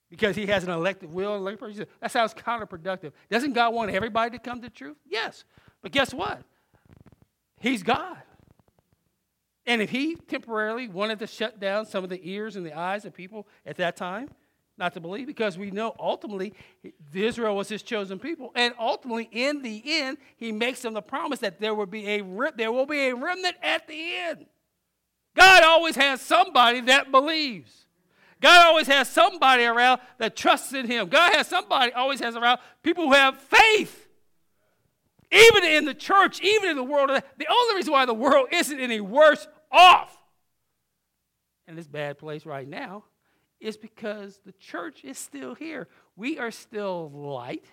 because 0.09 0.35
he 0.35 0.45
has 0.47 0.63
an 0.63 0.69
elected 0.69 1.11
will 1.11 1.35
and 1.35 1.41
elected 1.41 1.59
person. 1.59 1.85
That 2.01 2.11
sounds 2.11 2.33
counterproductive. 2.33 3.11
Doesn't 3.29 3.53
God 3.53 3.73
want 3.73 3.91
everybody 3.91 4.37
to 4.37 4.39
come 4.43 4.61
to 4.61 4.69
truth? 4.69 4.97
Yes. 5.07 5.43
But 5.81 5.91
guess 5.91 6.13
what? 6.13 6.41
He's 7.59 7.83
God. 7.83 8.17
And 9.65 9.81
if 9.81 9.91
he 9.91 10.15
temporarily 10.15 10.87
wanted 10.87 11.19
to 11.19 11.27
shut 11.27 11.59
down 11.59 11.85
some 11.85 12.03
of 12.03 12.09
the 12.09 12.19
ears 12.23 12.55
and 12.55 12.65
the 12.65 12.77
eyes 12.77 13.05
of 13.05 13.13
people 13.13 13.47
at 13.65 13.77
that 13.77 13.95
time, 13.95 14.29
not 14.79 14.93
to 14.93 15.01
believe, 15.01 15.27
because 15.27 15.57
we 15.57 15.71
know 15.71 15.93
ultimately 15.99 16.53
Israel 17.13 17.55
was 17.55 17.67
his 17.67 17.83
chosen 17.83 18.17
people, 18.17 18.51
and 18.55 18.73
ultimately 18.79 19.29
in 19.31 19.61
the 19.61 19.83
end, 19.85 20.17
he 20.37 20.51
makes 20.51 20.81
them 20.81 20.93
the 20.93 21.01
promise 21.01 21.39
that 21.39 21.59
there 21.59 21.75
will 21.75 21.85
be 21.85 22.07
a 22.07 22.23
there 22.55 22.71
will 22.71 22.85
be 22.85 23.09
a 23.09 23.15
remnant 23.15 23.57
at 23.61 23.87
the 23.87 24.15
end. 24.15 24.45
God 25.35 25.63
always 25.63 25.97
has 25.97 26.21
somebody 26.21 26.81
that 26.81 27.11
believes. 27.11 27.85
God 28.41 28.67
always 28.67 28.88
has 28.88 29.10
somebody 29.10 29.63
around 29.65 30.00
that 30.17 30.36
trusts 30.36 30.74
in 30.74 30.88
Him. 30.88 31.10
God 31.10 31.36
has 31.36 31.48
somebody, 31.48 31.91
always 31.91 32.19
has 32.22 32.36
around 32.36 32.60
people 32.84 33.05
who 33.08 33.13
have 33.13 33.38
faith. 33.38 34.08
Even 35.31 35.63
in 35.63 35.86
the 35.86 35.93
church, 35.93 36.41
even 36.41 36.69
in 36.69 36.75
the 36.75 36.84
world, 36.84 37.10
the 37.10 37.48
only 37.51 37.75
reason 37.75 37.93
why 37.93 38.05
the 38.05 38.13
world 38.13 38.48
isn't 38.51 38.79
any 38.79 39.00
worse 39.00 39.48
off 39.72 40.17
in 41.67 41.75
this 41.75 41.88
bad 41.88 42.17
place 42.17 42.46
right 42.46 42.67
now 42.67 43.03
is 43.60 43.77
because 43.77 44.39
the 44.46 44.53
church 44.53 45.03
is 45.03 45.17
still 45.17 45.53
here. 45.53 45.88
We 46.15 46.39
are 46.39 46.51
still 46.51 47.12
light, 47.12 47.65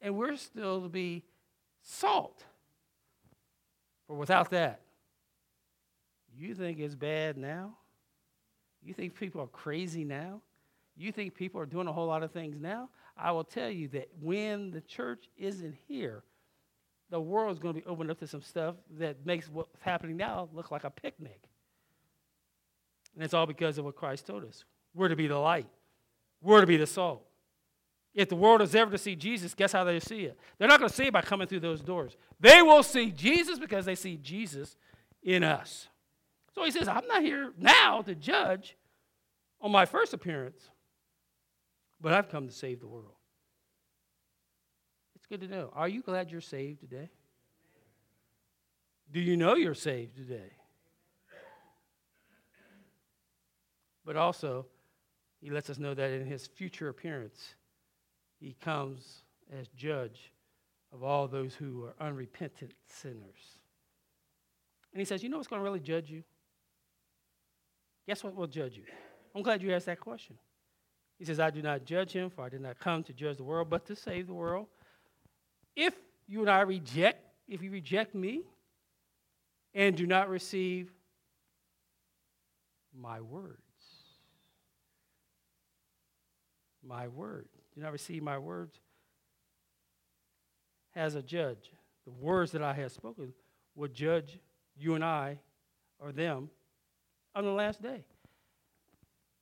and 0.00 0.16
we're 0.16 0.36
still 0.36 0.82
to 0.82 0.88
be 0.88 1.24
salt. 1.82 2.44
For 4.06 4.16
without 4.16 4.50
that, 4.50 4.80
you 6.36 6.54
think 6.54 6.78
it's 6.78 6.94
bad 6.94 7.36
now? 7.36 7.76
You 8.84 8.94
think 8.94 9.14
people 9.14 9.40
are 9.40 9.46
crazy 9.46 10.04
now? 10.04 10.40
You 10.96 11.10
think 11.10 11.34
people 11.34 11.60
are 11.60 11.66
doing 11.66 11.88
a 11.88 11.92
whole 11.92 12.06
lot 12.06 12.22
of 12.22 12.30
things 12.30 12.60
now? 12.60 12.90
I 13.16 13.32
will 13.32 13.44
tell 13.44 13.70
you 13.70 13.88
that 13.88 14.08
when 14.20 14.70
the 14.70 14.80
church 14.80 15.28
isn't 15.36 15.74
here, 15.88 16.22
the 17.10 17.20
world 17.20 17.52
is 17.52 17.58
going 17.58 17.74
to 17.74 17.80
be 17.80 17.86
opened 17.86 18.10
up 18.10 18.18
to 18.20 18.26
some 18.26 18.42
stuff 18.42 18.76
that 18.98 19.24
makes 19.24 19.48
what's 19.48 19.70
happening 19.80 20.16
now 20.16 20.48
look 20.52 20.70
like 20.70 20.84
a 20.84 20.90
picnic. 20.90 21.40
And 23.14 23.22
it's 23.24 23.34
all 23.34 23.46
because 23.46 23.78
of 23.78 23.84
what 23.84 23.96
Christ 23.96 24.26
told 24.26 24.44
us. 24.44 24.64
We're 24.94 25.08
to 25.08 25.16
be 25.16 25.26
the 25.26 25.38
light, 25.38 25.68
we're 26.42 26.60
to 26.60 26.66
be 26.66 26.76
the 26.76 26.86
salt. 26.86 27.24
If 28.14 28.28
the 28.28 28.36
world 28.36 28.62
is 28.62 28.76
ever 28.76 28.92
to 28.92 28.98
see 28.98 29.16
Jesus, 29.16 29.54
guess 29.54 29.72
how 29.72 29.82
they 29.82 29.98
see 29.98 30.20
it? 30.20 30.38
They're 30.56 30.68
not 30.68 30.78
going 30.78 30.88
to 30.88 30.94
see 30.94 31.06
it 31.06 31.12
by 31.12 31.22
coming 31.22 31.48
through 31.48 31.60
those 31.60 31.80
doors. 31.80 32.16
They 32.38 32.62
will 32.62 32.84
see 32.84 33.10
Jesus 33.10 33.58
because 33.58 33.86
they 33.86 33.96
see 33.96 34.16
Jesus 34.16 34.76
in 35.20 35.42
us. 35.42 35.88
So 36.54 36.64
he 36.64 36.70
says, 36.70 36.88
I'm 36.88 37.06
not 37.06 37.22
here 37.22 37.52
now 37.58 38.02
to 38.02 38.14
judge 38.14 38.76
on 39.60 39.72
my 39.72 39.86
first 39.86 40.14
appearance, 40.14 40.70
but 42.00 42.12
I've 42.12 42.28
come 42.28 42.46
to 42.46 42.52
save 42.52 42.80
the 42.80 42.86
world. 42.86 43.16
It's 45.16 45.26
good 45.26 45.40
to 45.40 45.48
know. 45.48 45.70
Are 45.74 45.88
you 45.88 46.02
glad 46.02 46.30
you're 46.30 46.40
saved 46.40 46.80
today? 46.80 47.10
Do 49.10 49.20
you 49.20 49.36
know 49.36 49.54
you're 49.54 49.74
saved 49.74 50.16
today? 50.16 50.52
But 54.04 54.16
also, 54.16 54.66
he 55.40 55.50
lets 55.50 55.70
us 55.70 55.78
know 55.78 55.94
that 55.94 56.10
in 56.10 56.26
his 56.26 56.46
future 56.46 56.88
appearance, 56.88 57.54
he 58.38 58.54
comes 58.60 59.22
as 59.58 59.68
judge 59.68 60.32
of 60.92 61.02
all 61.02 61.26
those 61.26 61.54
who 61.54 61.84
are 61.84 61.94
unrepentant 62.00 62.72
sinners. 62.86 63.60
And 64.92 65.00
he 65.00 65.04
says, 65.04 65.22
You 65.22 65.28
know 65.28 65.38
what's 65.38 65.48
going 65.48 65.60
to 65.60 65.64
really 65.64 65.80
judge 65.80 66.10
you? 66.10 66.22
Guess 68.06 68.22
what 68.22 68.34
will 68.34 68.46
judge 68.46 68.76
you? 68.76 68.84
I'm 69.34 69.42
glad 69.42 69.62
you 69.62 69.72
asked 69.72 69.86
that 69.86 70.00
question. 70.00 70.36
He 71.18 71.24
says, 71.24 71.40
I 71.40 71.50
do 71.50 71.62
not 71.62 71.84
judge 71.84 72.12
him, 72.12 72.30
for 72.30 72.44
I 72.44 72.48
did 72.48 72.60
not 72.60 72.78
come 72.78 73.02
to 73.04 73.12
judge 73.12 73.36
the 73.36 73.44
world, 73.44 73.70
but 73.70 73.86
to 73.86 73.96
save 73.96 74.26
the 74.26 74.34
world. 74.34 74.66
If 75.76 75.94
you 76.26 76.40
and 76.40 76.50
I 76.50 76.60
reject, 76.60 77.24
if 77.48 77.62
you 77.62 77.70
reject 77.70 78.14
me 78.14 78.42
and 79.72 79.96
do 79.96 80.06
not 80.06 80.28
receive 80.28 80.90
my 82.96 83.20
words, 83.20 83.58
my 86.86 87.08
word, 87.08 87.48
do 87.74 87.80
not 87.80 87.92
receive 87.92 88.22
my 88.22 88.38
words, 88.38 88.78
as 90.94 91.14
a 91.14 91.22
judge. 91.22 91.70
The 92.04 92.12
words 92.12 92.52
that 92.52 92.62
I 92.62 92.72
have 92.74 92.92
spoken 92.92 93.32
will 93.74 93.88
judge 93.88 94.38
you 94.76 94.94
and 94.94 95.04
I 95.04 95.38
or 95.98 96.12
them 96.12 96.50
on 97.34 97.44
the 97.44 97.50
last 97.50 97.82
day. 97.82 98.04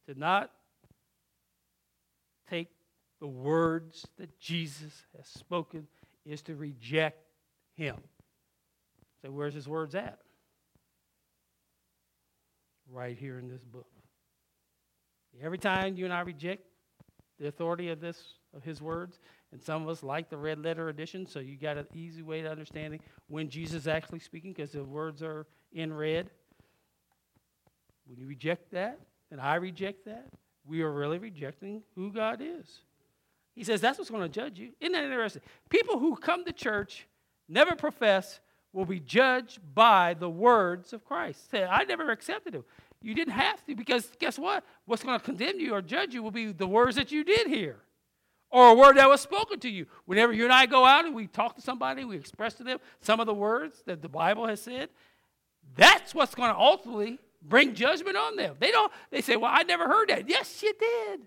To 0.08 0.18
not 0.18 0.50
take 2.50 2.68
the 3.20 3.26
words 3.26 4.06
that 4.18 4.38
Jesus 4.40 5.04
has 5.16 5.26
spoken 5.26 5.87
is 6.26 6.42
to 6.42 6.56
reject 6.56 7.25
him. 7.75 7.96
So, 9.22 9.30
where's 9.30 9.54
his 9.54 9.68
words 9.68 9.94
at? 9.94 10.18
Right 12.90 13.16
here 13.16 13.38
in 13.38 13.49
this 13.49 13.62
book. 13.62 13.87
Every 15.40 15.58
time 15.58 15.96
you 15.96 16.04
and 16.04 16.12
I 16.12 16.20
reject 16.20 16.66
the 17.38 17.49
authority 17.49 17.88
of 17.88 18.00
this 18.00 18.18
of 18.54 18.62
his 18.62 18.82
words, 18.82 19.18
and 19.50 19.62
some 19.62 19.82
of 19.82 19.88
us 19.88 20.02
like 20.02 20.28
the 20.28 20.37
red 20.37 20.58
letter 20.58 20.88
edition, 20.88 21.26
so 21.26 21.38
you 21.38 21.56
got 21.56 21.78
an 21.78 21.87
easy 21.94 22.22
way 22.22 22.42
to 22.42 22.50
understanding 22.50 23.00
when 23.28 23.49
Jesus 23.49 23.82
is 23.82 23.88
actually 23.88 24.18
speaking 24.18 24.52
because 24.52 24.72
the 24.72 24.84
words 24.84 25.22
are 25.22 25.46
in 25.72 25.92
red. 25.92 26.30
When 28.06 28.18
you 28.18 28.26
reject 28.26 28.73
that, 28.73 28.99
and 29.30 29.40
I 29.40 29.56
reject 29.56 30.04
that, 30.06 30.28
we 30.66 30.82
are 30.82 30.90
really 30.90 31.18
rejecting 31.18 31.82
who 31.94 32.12
God 32.12 32.40
is. 32.40 32.80
He 33.54 33.64
says 33.64 33.80
that's 33.80 33.99
what's 33.99 34.11
going 34.11 34.23
to 34.23 34.28
judge 34.28 34.59
you. 34.59 34.71
Isn't 34.80 34.92
that 34.92 35.04
interesting? 35.04 35.42
People 35.68 35.99
who 35.99 36.16
come 36.16 36.44
to 36.44 36.52
church, 36.52 37.06
never 37.49 37.75
profess, 37.75 38.40
will 38.73 38.87
be 38.87 39.00
judged 39.00 39.59
by 39.75 40.14
the 40.14 40.30
words 40.30 40.92
of 40.92 41.04
Christ. 41.04 41.50
Say, 41.50 41.64
I 41.64 41.85
never 41.85 42.11
accepted 42.11 42.54
him. 42.54 42.64
You 43.02 43.14
didn't 43.14 43.35
have 43.35 43.64
to 43.66 43.75
because 43.75 44.11
guess 44.18 44.38
what? 44.38 44.64
What's 44.87 45.02
going 45.02 45.18
to 45.18 45.25
condemn 45.25 45.59
you 45.59 45.75
or 45.75 45.82
judge 45.82 46.14
you 46.14 46.23
will 46.23 46.30
be 46.30 46.52
the 46.52 46.66
words 46.66 46.97
that 46.97 47.12
you 47.12 47.25
did 47.25 47.49
hear 47.49 47.76
or 48.52 48.68
a 48.68 48.75
word 48.75 48.97
that 48.97 49.09
was 49.09 49.21
spoken 49.21 49.59
to 49.61 49.68
you. 49.68 49.87
Whenever 50.04 50.32
you 50.32 50.44
and 50.44 50.52
I 50.52 50.66
go 50.66 50.85
out 50.85 51.04
and 51.04 51.14
we 51.14 51.26
talk 51.26 51.56
to 51.56 51.62
somebody, 51.62 52.04
we 52.04 52.16
express 52.16 52.54
to 52.54 52.64
them 52.64 52.78
some 53.00 53.18
of 53.18 53.26
the 53.26 53.35
words 53.35 53.82
that 53.87 54.02
the 54.02 54.09
Bible 54.09 54.47
has 54.47 54.61
said, 54.61 54.90
that's 55.75 56.14
what's 56.14 56.35
going 56.35 56.50
to 56.50 56.59
ultimately 56.59 57.18
bring 57.42 57.75
judgment 57.75 58.16
on 58.16 58.37
them. 58.37 58.56
They 58.58 58.70
don't 58.70 58.92
they 59.11 59.20
say, 59.20 59.37
"Well, 59.37 59.50
I 59.52 59.62
never 59.62 59.87
heard 59.87 60.08
that." 60.08 60.28
Yes, 60.28 60.62
you 60.62 60.72
did. 60.78 61.26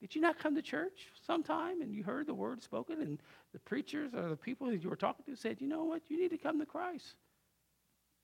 Did 0.00 0.14
you 0.14 0.20
not 0.20 0.38
come 0.38 0.54
to 0.54 0.62
church 0.62 1.08
sometime 1.20 1.82
and 1.82 1.94
you 1.94 2.02
heard 2.02 2.26
the 2.26 2.34
word 2.34 2.62
spoken 2.62 3.02
and 3.02 3.22
the 3.52 3.58
preachers 3.58 4.14
or 4.14 4.28
the 4.28 4.36
people 4.36 4.68
that 4.68 4.82
you 4.82 4.88
were 4.88 4.96
talking 4.96 5.24
to 5.26 5.36
said, 5.36 5.60
"You 5.60 5.68
know 5.68 5.84
what? 5.84 6.08
You 6.08 6.18
need 6.18 6.30
to 6.30 6.38
come 6.38 6.58
to 6.58 6.66
Christ. 6.66 7.16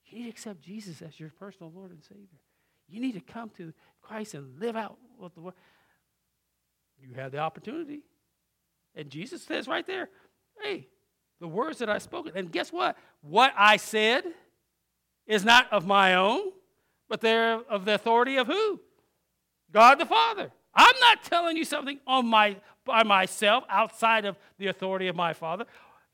You 0.06 0.18
need 0.18 0.24
to 0.24 0.30
accept 0.30 0.62
Jesus 0.62 1.02
as 1.02 1.20
your 1.20 1.30
personal 1.30 1.72
Lord 1.72 1.90
and 1.90 2.02
Savior. 2.02 2.40
You 2.88 3.00
need 3.00 3.12
to 3.12 3.20
come 3.20 3.50
to 3.50 3.74
Christ 4.00 4.34
and 4.34 4.58
live 4.58 4.76
out 4.76 4.98
what 5.16 5.34
the 5.34 5.40
word." 5.40 5.54
You 6.98 7.12
have 7.14 7.32
the 7.32 7.38
opportunity. 7.38 8.02
And 8.94 9.10
Jesus 9.10 9.42
says 9.42 9.68
right 9.68 9.84
there, 9.84 10.08
"Hey, 10.62 10.88
the 11.40 11.48
words 11.48 11.80
that 11.80 11.90
I 11.90 11.98
spoken, 11.98 12.32
and 12.34 12.50
guess 12.50 12.72
what? 12.72 12.96
What 13.20 13.52
I 13.54 13.76
said 13.76 14.34
is 15.26 15.44
not 15.44 15.70
of 15.70 15.86
my 15.86 16.14
own, 16.14 16.55
but 17.08 17.20
they're 17.20 17.60
of 17.68 17.84
the 17.84 17.94
authority 17.94 18.36
of 18.36 18.46
who? 18.46 18.80
God 19.72 19.98
the 19.98 20.06
Father. 20.06 20.50
I'm 20.74 20.98
not 21.00 21.22
telling 21.22 21.56
you 21.56 21.64
something 21.64 21.98
on 22.06 22.26
my, 22.26 22.56
by 22.84 23.02
myself 23.02 23.64
outside 23.68 24.24
of 24.24 24.36
the 24.58 24.66
authority 24.66 25.08
of 25.08 25.16
my 25.16 25.32
Father. 25.32 25.64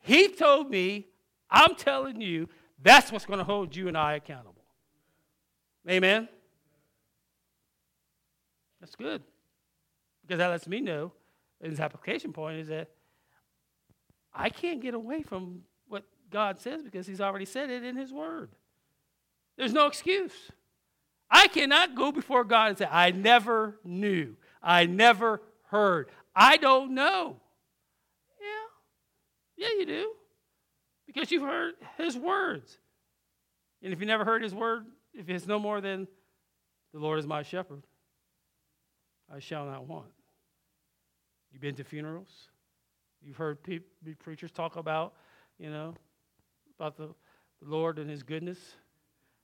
He 0.01 0.29
told 0.29 0.71
me, 0.71 1.09
I'm 1.51 1.75
telling 1.75 2.21
you, 2.21 2.49
that's 2.81 3.13
what's 3.13 3.27
going 3.27 3.39
to 3.39 3.45
hold 3.45 3.75
you 3.75 3.89
and 3.89 3.97
I 3.97 4.15
accountable. 4.15 4.65
Amen? 5.89 6.29
That's 8.81 8.95
good. 8.95 9.23
Because 10.23 10.39
that 10.39 10.49
lets 10.49 10.67
me 10.67 10.81
know, 10.81 11.13
his 11.63 11.81
application 11.81 12.33
point 12.33 12.59
is 12.59 12.69
that 12.69 12.89
I 14.35 14.49
can't 14.49 14.81
get 14.81 14.95
away 14.95 15.23
from 15.23 15.63
what 15.89 16.05
God 16.31 16.61
says 16.61 16.83
because 16.83 17.07
he's 17.07 17.21
already 17.21 17.45
said 17.45 17.71
it 17.71 17.85
in 17.85 17.97
his 17.97 18.13
word. 18.13 18.51
There's 19.57 19.73
no 19.73 19.87
excuse. 19.87 20.33
I 21.33 21.49
cannot 21.49 21.95
go 21.95 22.13
before 22.13 22.45
God 22.45 22.69
and 22.69 22.79
say, 22.79 22.87
I 22.89 23.11
never 23.11 23.79
knew. 23.83 24.37
I 24.63 24.85
never 24.85 25.41
heard. 25.69 26.11
I 26.37 26.59
don't 26.59 26.95
know. 26.95 27.37
Yeah. 28.39 29.67
Yeah, 29.67 29.79
you 29.79 29.87
do. 29.87 30.13
Because 31.07 31.33
you've 31.33 31.43
heard 31.43 31.75
his 31.97 32.19
words. 32.19 32.79
And 33.83 33.95
if 33.95 34.01
you 34.01 34.07
never 34.07 34.27
heard 34.27 34.43
his 34.43 34.55
word, 34.55 34.85
if 35.15 35.29
it's 35.31 35.47
no 35.47 35.59
more 35.59 35.81
than 35.81 36.07
the 36.93 37.01
Lord 37.01 37.19
is 37.19 37.27
my 37.27 37.43
shepherd, 37.43 37.83
I 39.35 39.39
shall 39.39 39.65
not 39.65 39.87
want. 39.87 40.13
You've 41.51 41.63
been 41.63 41.75
to 41.77 41.85
funerals? 41.85 42.49
You've 43.23 43.37
heard 43.37 43.63
pe- 43.63 43.81
preachers 44.19 44.51
talk 44.51 44.77
about, 44.77 45.15
you 45.59 45.71
know, 45.71 45.95
about 46.79 46.99
the, 46.99 47.09
the 47.63 47.71
Lord 47.71 47.99
and 47.99 48.11
his 48.11 48.23
goodness. 48.23 48.59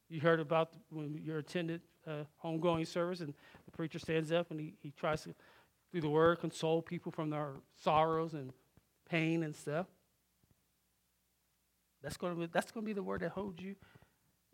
You 0.08 0.20
heard 0.20 0.40
about 0.40 0.72
when 0.90 1.20
you 1.22 1.36
attended 1.36 1.82
a 2.06 2.10
uh, 2.10 2.24
homegoing 2.42 2.86
service 2.86 3.20
and 3.20 3.34
the 3.66 3.70
preacher 3.70 3.98
stands 3.98 4.32
up 4.32 4.50
and 4.50 4.58
he, 4.58 4.74
he 4.82 4.90
tries 4.90 5.22
to, 5.24 5.34
through 5.90 6.00
the 6.00 6.08
word, 6.08 6.40
console 6.40 6.80
people 6.80 7.12
from 7.12 7.30
their 7.30 7.52
sorrows 7.82 8.32
and 8.32 8.52
pain 9.08 9.42
and 9.42 9.54
stuff. 9.54 9.86
That's 12.02 12.16
going 12.16 12.34
to 12.34 12.40
be, 12.40 12.46
that's 12.46 12.70
going 12.70 12.84
to 12.84 12.88
be 12.88 12.94
the 12.94 13.02
word 13.02 13.20
that 13.20 13.30
holds 13.30 13.62
you. 13.62 13.74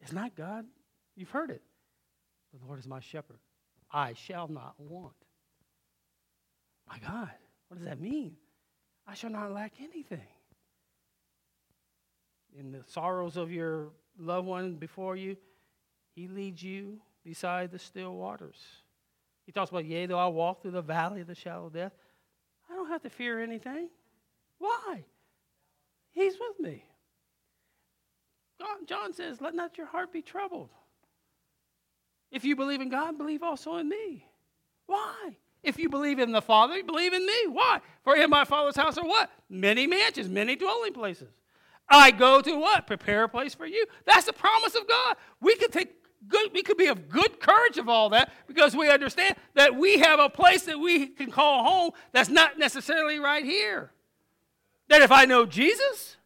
It's 0.00 0.12
not 0.12 0.34
God. 0.34 0.64
You've 1.14 1.30
heard 1.30 1.50
it. 1.50 1.62
The 2.52 2.66
Lord 2.66 2.78
is 2.78 2.86
my 2.86 3.00
shepherd. 3.00 3.38
I 3.92 4.14
shall 4.14 4.48
not 4.48 4.74
want. 4.78 5.14
My 6.88 6.98
God, 6.98 7.30
what 7.68 7.78
does 7.78 7.86
that 7.86 8.00
mean? 8.00 8.36
I 9.06 9.14
shall 9.14 9.30
not 9.30 9.52
lack 9.52 9.74
anything. 9.80 10.26
In 12.58 12.72
the 12.72 12.82
sorrows 12.86 13.36
of 13.36 13.52
your 13.52 13.90
loved 14.18 14.46
one 14.46 14.74
before 14.74 15.16
you, 15.16 15.37
he 16.14 16.29
leads 16.29 16.62
you 16.62 17.00
beside 17.24 17.70
the 17.70 17.79
still 17.79 18.14
waters. 18.14 18.59
He 19.46 19.53
talks 19.53 19.70
about, 19.70 19.85
yea, 19.85 20.07
though 20.07 20.18
I 20.18 20.27
walk 20.27 20.62
through 20.62 20.70
the 20.72 20.83
valley 20.83 21.20
of 21.20 21.27
the 21.27 21.35
shadow 21.35 21.66
of 21.66 21.72
death, 21.72 21.92
I 22.70 22.74
don't 22.74 22.88
have 22.88 23.03
to 23.03 23.11
fear 23.11 23.42
anything. 23.42 23.88
Why? 24.59 25.05
He's 26.12 26.35
with 26.35 26.61
me. 26.66 26.85
John 28.87 29.12
says, 29.12 29.40
let 29.40 29.55
not 29.55 29.77
your 29.77 29.87
heart 29.87 30.12
be 30.12 30.22
troubled. 30.22 30.70
If 32.31 32.44
you 32.44 32.57
believe 32.57 32.81
in 32.81 32.88
God, 32.88 33.18
believe 33.18 33.42
also 33.42 33.77
in 33.77 33.88
me. 33.88 34.27
Why? 34.87 35.37
If 35.62 35.79
you 35.79 35.88
believe 35.88 36.18
in 36.18 36.33
the 36.33 36.42
Father, 36.42 36.77
you 36.77 36.85
believe 36.85 37.12
in 37.12 37.24
me. 37.24 37.46
Why? 37.48 37.81
For 38.03 38.16
in 38.16 38.29
my 38.29 38.44
Father's 38.44 38.77
house 38.77 38.98
are 38.98 39.07
what? 39.07 39.31
Many 39.48 39.87
mansions, 39.87 40.29
many 40.29 40.57
dwelling 40.57 40.92
places. 40.92 41.29
I 41.88 42.11
go 42.11 42.40
to 42.40 42.59
what? 42.59 42.87
Prepare 42.87 43.25
a 43.25 43.29
place 43.29 43.55
for 43.55 43.66
you. 43.66 43.87
That's 44.07 44.27
the 44.27 44.33
promise 44.33 44.75
of 44.75 44.88
God. 44.88 45.16
We 45.40 45.57
could 45.57 45.73
take 45.73 45.92
good, 46.29 46.51
we 46.53 46.62
could 46.62 46.77
be 46.77 46.87
of 46.87 47.09
good 47.09 47.40
courage 47.40 47.79
of 47.79 47.88
all 47.88 48.11
that 48.11 48.33
because 48.47 48.75
we 48.75 48.88
understand 48.88 49.37
that 49.55 49.75
we 49.75 49.99
have 49.99 50.18
a 50.18 50.29
place 50.29 50.62
that 50.62 50.79
we 50.79 51.09
can 51.09 51.31
call 51.31 51.64
home 51.64 51.90
that's 52.12 52.29
not 52.29 52.59
necessarily 52.59 53.18
right 53.18 53.44
here. 53.44 53.92
That 54.88 55.03
if 55.03 55.12
I 55.12 55.25
know 55.25 55.47
Jesus, 55.47 56.16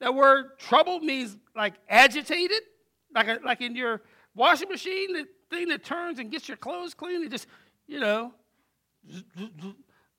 that 0.00 0.14
word 0.14 0.58
trouble 0.58 1.00
means 1.00 1.36
like 1.54 1.74
agitated, 1.88 2.60
like, 3.14 3.28
a, 3.28 3.38
like 3.44 3.60
in 3.60 3.74
your 3.74 4.02
washing 4.34 4.68
machine, 4.68 5.12
the 5.12 5.26
thing 5.50 5.68
that 5.68 5.84
turns 5.84 6.18
and 6.18 6.30
gets 6.30 6.48
your 6.48 6.56
clothes 6.56 6.94
clean, 6.94 7.22
it 7.24 7.30
just, 7.30 7.46
you 7.86 8.00
know, 8.00 8.32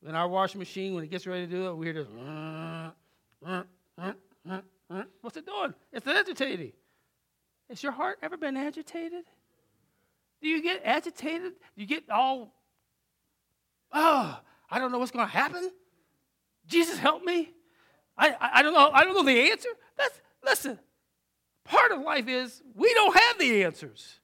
in 0.08 0.16
our 0.16 0.28
washing 0.28 0.60
machine, 0.60 0.96
when 0.96 1.04
it 1.04 1.10
gets 1.10 1.28
ready 1.28 1.46
to 1.46 1.52
do 1.52 1.68
it, 1.68 1.76
we 1.76 1.88
hear 1.88 1.94
this. 1.94 2.08
Uh, 2.08 2.92
uh, 3.46 3.64
What's 5.22 5.38
it 5.38 5.46
doing? 5.46 5.74
It's 5.92 6.08
agitating. 6.08 6.74
Has 7.70 7.84
your 7.84 7.92
heart 7.92 8.20
ever 8.22 8.38
been 8.38 8.56
agitated? 8.56 9.26
Do 10.42 10.48
you 10.48 10.62
get 10.62 10.82
agitated? 10.86 11.54
Do 11.76 11.82
you 11.82 11.86
get 11.86 12.10
all, 12.10 12.54
oh, 13.92 14.40
I 14.70 14.80
don't 14.80 14.92
know 14.92 15.00
what's 15.00 15.12
going 15.12 15.26
to 15.26 15.32
happen. 15.32 15.72
Jesus, 16.68 16.98
help 16.98 17.24
me. 17.24 17.52
I, 18.18 18.30
I, 18.30 18.50
I, 18.56 18.62
don't 18.62 18.74
know. 18.74 18.90
I 18.92 19.04
don't 19.04 19.14
know 19.14 19.24
the 19.24 19.52
answer. 19.52 19.70
That's 19.98 20.20
listen. 20.44 20.80
Part 21.66 21.92
of 21.92 22.02
life 22.02 22.28
is 22.28 22.62
we 22.76 22.94
don't 22.94 23.18
have 23.18 23.40
the 23.40 23.64
answers. 23.64 24.20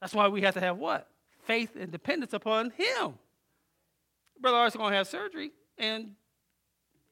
That's 0.00 0.14
why 0.14 0.28
we 0.28 0.42
have 0.42 0.54
to 0.54 0.60
have 0.60 0.78
what? 0.78 1.08
Faith 1.42 1.76
and 1.78 1.90
dependence 1.90 2.32
upon 2.32 2.70
Him. 2.70 3.14
Brother 4.40 4.56
Art's 4.56 4.76
going 4.76 4.92
to 4.92 4.96
have 4.96 5.08
surgery, 5.08 5.50
and 5.76 6.12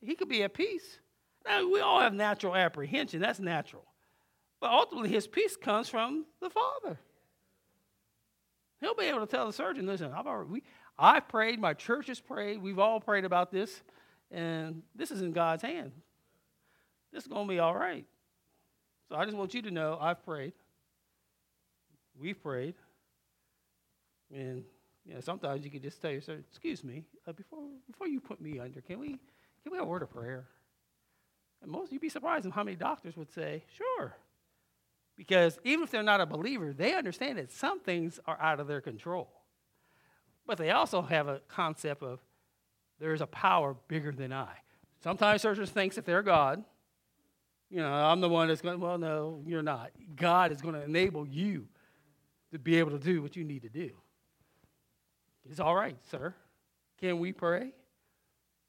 he 0.01 0.15
could 0.15 0.29
be 0.29 0.43
at 0.43 0.55
peace. 0.55 0.99
Now, 1.47 1.69
we 1.69 1.81
all 1.81 2.01
have 2.01 2.13
natural 2.13 2.55
apprehension. 2.55 3.21
That's 3.21 3.39
natural. 3.39 3.85
But 4.61 4.71
ultimately, 4.71 5.11
his 5.11 5.27
peace 5.27 5.57
comes 5.57 5.89
from 5.89 6.27
the 6.41 6.51
Father. 6.51 6.99
He'll 8.81 8.95
be 8.95 9.05
able 9.05 9.21
to 9.21 9.27
tell 9.27 9.47
the 9.47 9.53
surgeon, 9.53 9.87
listen, 9.87 10.13
I've 10.13 10.27
already, 10.27 10.51
we, 10.51 10.63
I've 10.99 11.29
prayed, 11.29 11.59
my 11.59 11.75
church 11.75 12.09
has 12.09 12.21
prayed, 12.21 12.61
we've 12.61 12.79
all 12.79 13.01
prayed 13.01 13.25
about 13.25 13.51
this, 13.51 13.83
and 14.31 14.83
this 14.95 15.11
is 15.11 15.23
in 15.23 15.33
God's 15.33 15.63
hand. 15.63 15.93
This 17.13 17.23
is 17.23 17.29
going 17.29 17.47
to 17.47 17.53
be 17.53 17.59
all 17.59 17.75
right. 17.75 18.05
So 19.09 19.17
I 19.17 19.25
just 19.25 19.37
want 19.37 19.55
you 19.55 19.63
to 19.63 19.71
know 19.71 19.99
I've 20.01 20.25
prayed. 20.25 20.53
We've 22.21 22.41
prayed. 22.43 22.75
And 24.35 24.65
you 25.07 25.15
know, 25.15 25.21
sometimes 25.21 25.65
you 25.65 25.71
can 25.71 25.81
just 25.81 26.03
tell 26.03 26.11
yourself, 26.11 26.39
excuse 26.51 26.83
me, 26.83 27.05
uh, 27.27 27.33
before, 27.33 27.69
before 27.87 28.09
you 28.09 28.21
put 28.21 28.41
me 28.41 28.59
under, 28.59 28.81
can 28.81 28.99
we, 28.99 29.09
can 29.09 29.71
we 29.71 29.79
have 29.79 29.87
a 29.87 29.89
word 29.89 30.03
of 30.03 30.11
prayer? 30.11 30.47
And 31.63 31.71
most, 31.71 31.87
of 31.87 31.93
you'd 31.93 32.03
be 32.03 32.09
surprised 32.09 32.49
how 32.51 32.63
many 32.63 32.77
doctors 32.77 33.17
would 33.17 33.33
say, 33.33 33.65
sure. 33.77 34.17
Because 35.17 35.59
even 35.65 35.85
if 35.85 35.91
they're 35.91 36.03
not 36.03 36.21
a 36.21 36.27
believer, 36.27 36.73
they 36.73 36.95
understand 36.95 37.39
that 37.39 37.51
some 37.51 37.81
things 37.81 38.21
are 38.27 38.39
out 38.41 38.61
of 38.61 38.67
their 38.67 38.81
control. 38.81 39.31
But 40.47 40.59
they 40.59 40.71
also 40.71 41.03
have 41.03 41.27
a 41.27 41.41
concept 41.49 42.03
of 42.03 42.21
there's 43.01 43.21
a 43.21 43.27
power 43.27 43.77
bigger 43.89 44.13
than 44.13 44.33
I. 44.33 44.49
Sometimes 45.03 45.43
surgeons 45.43 45.71
think 45.71 45.95
that 45.95 46.05
they're 46.05 46.23
God. 46.23 46.65
You 47.71 47.79
know, 47.79 47.93
I'm 47.93 48.21
the 48.21 48.29
one 48.29 48.49
that's 48.49 48.61
going, 48.61 48.79
well, 48.79 48.99
no, 48.99 49.43
you're 49.45 49.63
not. 49.63 49.91
God 50.15 50.53
is 50.53 50.63
going 50.63 50.75
to 50.75 50.85
enable 50.85 51.27
you 51.27 51.67
to 52.53 52.59
be 52.59 52.79
able 52.79 52.93
to 52.93 52.99
do 52.99 53.23
what 53.23 53.37
you 53.37 53.45
need 53.45 53.63
to 53.63 53.69
do. 53.69 53.91
It's 55.51 55.61
all 55.61 55.75
right, 55.75 55.97
sir. 56.11 56.35
Can 57.01 57.19
we 57.19 57.33
pray? 57.33 57.73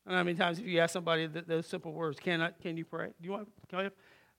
And 0.08 0.16
how 0.16 0.24
many 0.24 0.38
times 0.38 0.58
if 0.58 0.66
you 0.66 0.80
ask 0.80 0.94
somebody 0.94 1.28
those 1.28 1.68
simple 1.68 1.92
words, 1.92 2.18
can, 2.18 2.42
I, 2.42 2.52
can 2.52 2.78
you 2.78 2.86
pray? 2.86 3.08
Do 3.08 3.26
you 3.26 3.32
want, 3.32 3.50
I, 3.74 3.92